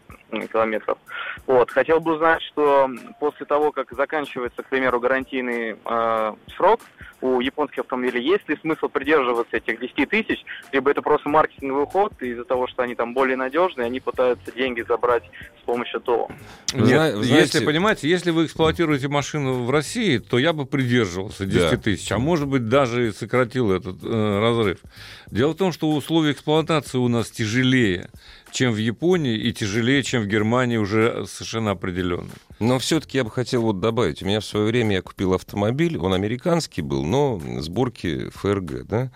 [0.53, 0.99] километров.
[1.47, 1.71] Вот.
[1.71, 6.81] Хотел бы узнать, что после того, как заканчивается, к примеру, гарантийный э, срок,
[7.21, 8.23] у японских автомобилей.
[8.25, 10.43] Есть ли смысл придерживаться этих 10 тысяч,
[10.73, 14.83] либо это просто маркетинговый ход из-за того, что они там более надежные, они пытаются деньги
[14.89, 15.25] забрать
[15.61, 16.29] с помощью ТО?
[16.75, 21.45] Нет, Зна- знаете- если, понимаете, если вы эксплуатируете машину в России, то я бы придерживался
[21.47, 21.77] 10 Да.
[21.77, 24.79] тысяч, а может быть даже и сократил этот э, разрыв.
[25.31, 28.09] Дело в том, что условия эксплуатации у нас тяжелее,
[28.53, 32.31] чем в Японии, и тяжелее, чем в Германии уже совершенно определенно.
[32.59, 34.23] Но все-таки я бы хотел вот добавить.
[34.23, 39.11] У меня в свое время я купил автомобиль, он американский был, но сборки ФРГ, да.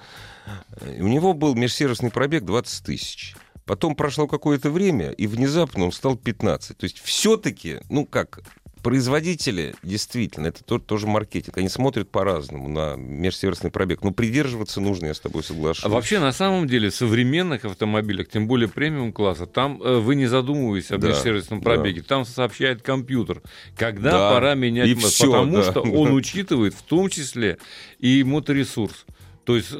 [0.99, 3.37] У него был межсервисный пробег 20 тысяч.
[3.64, 6.76] Потом прошло какое-то время, и внезапно он стал 15.
[6.76, 8.41] То есть все-таки, ну как,
[8.85, 14.03] производители, действительно, это тоже, тоже маркетинг, они смотрят по-разному на межсервисный пробег.
[14.05, 15.85] Но придерживаться нужно, я с тобой соглашусь.
[15.85, 20.16] А вообще, на самом деле, в современных автомобилях, тем более премиум класса, там э, вы
[20.16, 21.64] не задумываетесь о Да, межсервисном да.
[21.64, 22.03] пробеге.
[22.03, 23.41] Там сообщает компьютер,
[23.74, 25.62] когда Да, пора менять и мотор, всё, потому да.
[25.62, 27.57] что он учитывает в том числе
[27.99, 29.07] и моторесурс.
[29.45, 29.70] То есть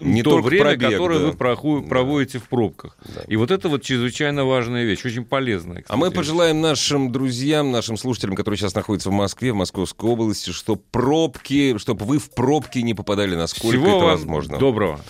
[0.00, 1.26] Не то только время, пробег, которое да.
[1.26, 1.88] вы проху- Да.
[1.88, 2.96] проводите в пробках.
[3.14, 3.22] Да.
[3.26, 5.84] И вот это вот чрезвычайно важная вещь, очень полезная.
[5.88, 6.16] А мы кстати.
[6.16, 11.76] пожелаем нашим друзьям, нашим слушателям, которые сейчас находятся в Москве, в Московской области, чтобы пробки,
[11.78, 14.58] чтобы вы в пробки не попадали, насколько Всего это вам возможно.
[14.58, 15.00] доброго.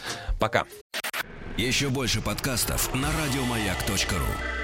[0.40, 0.64] Пока.
[1.56, 4.63] Еще больше подкастов на радиомаяк.ру.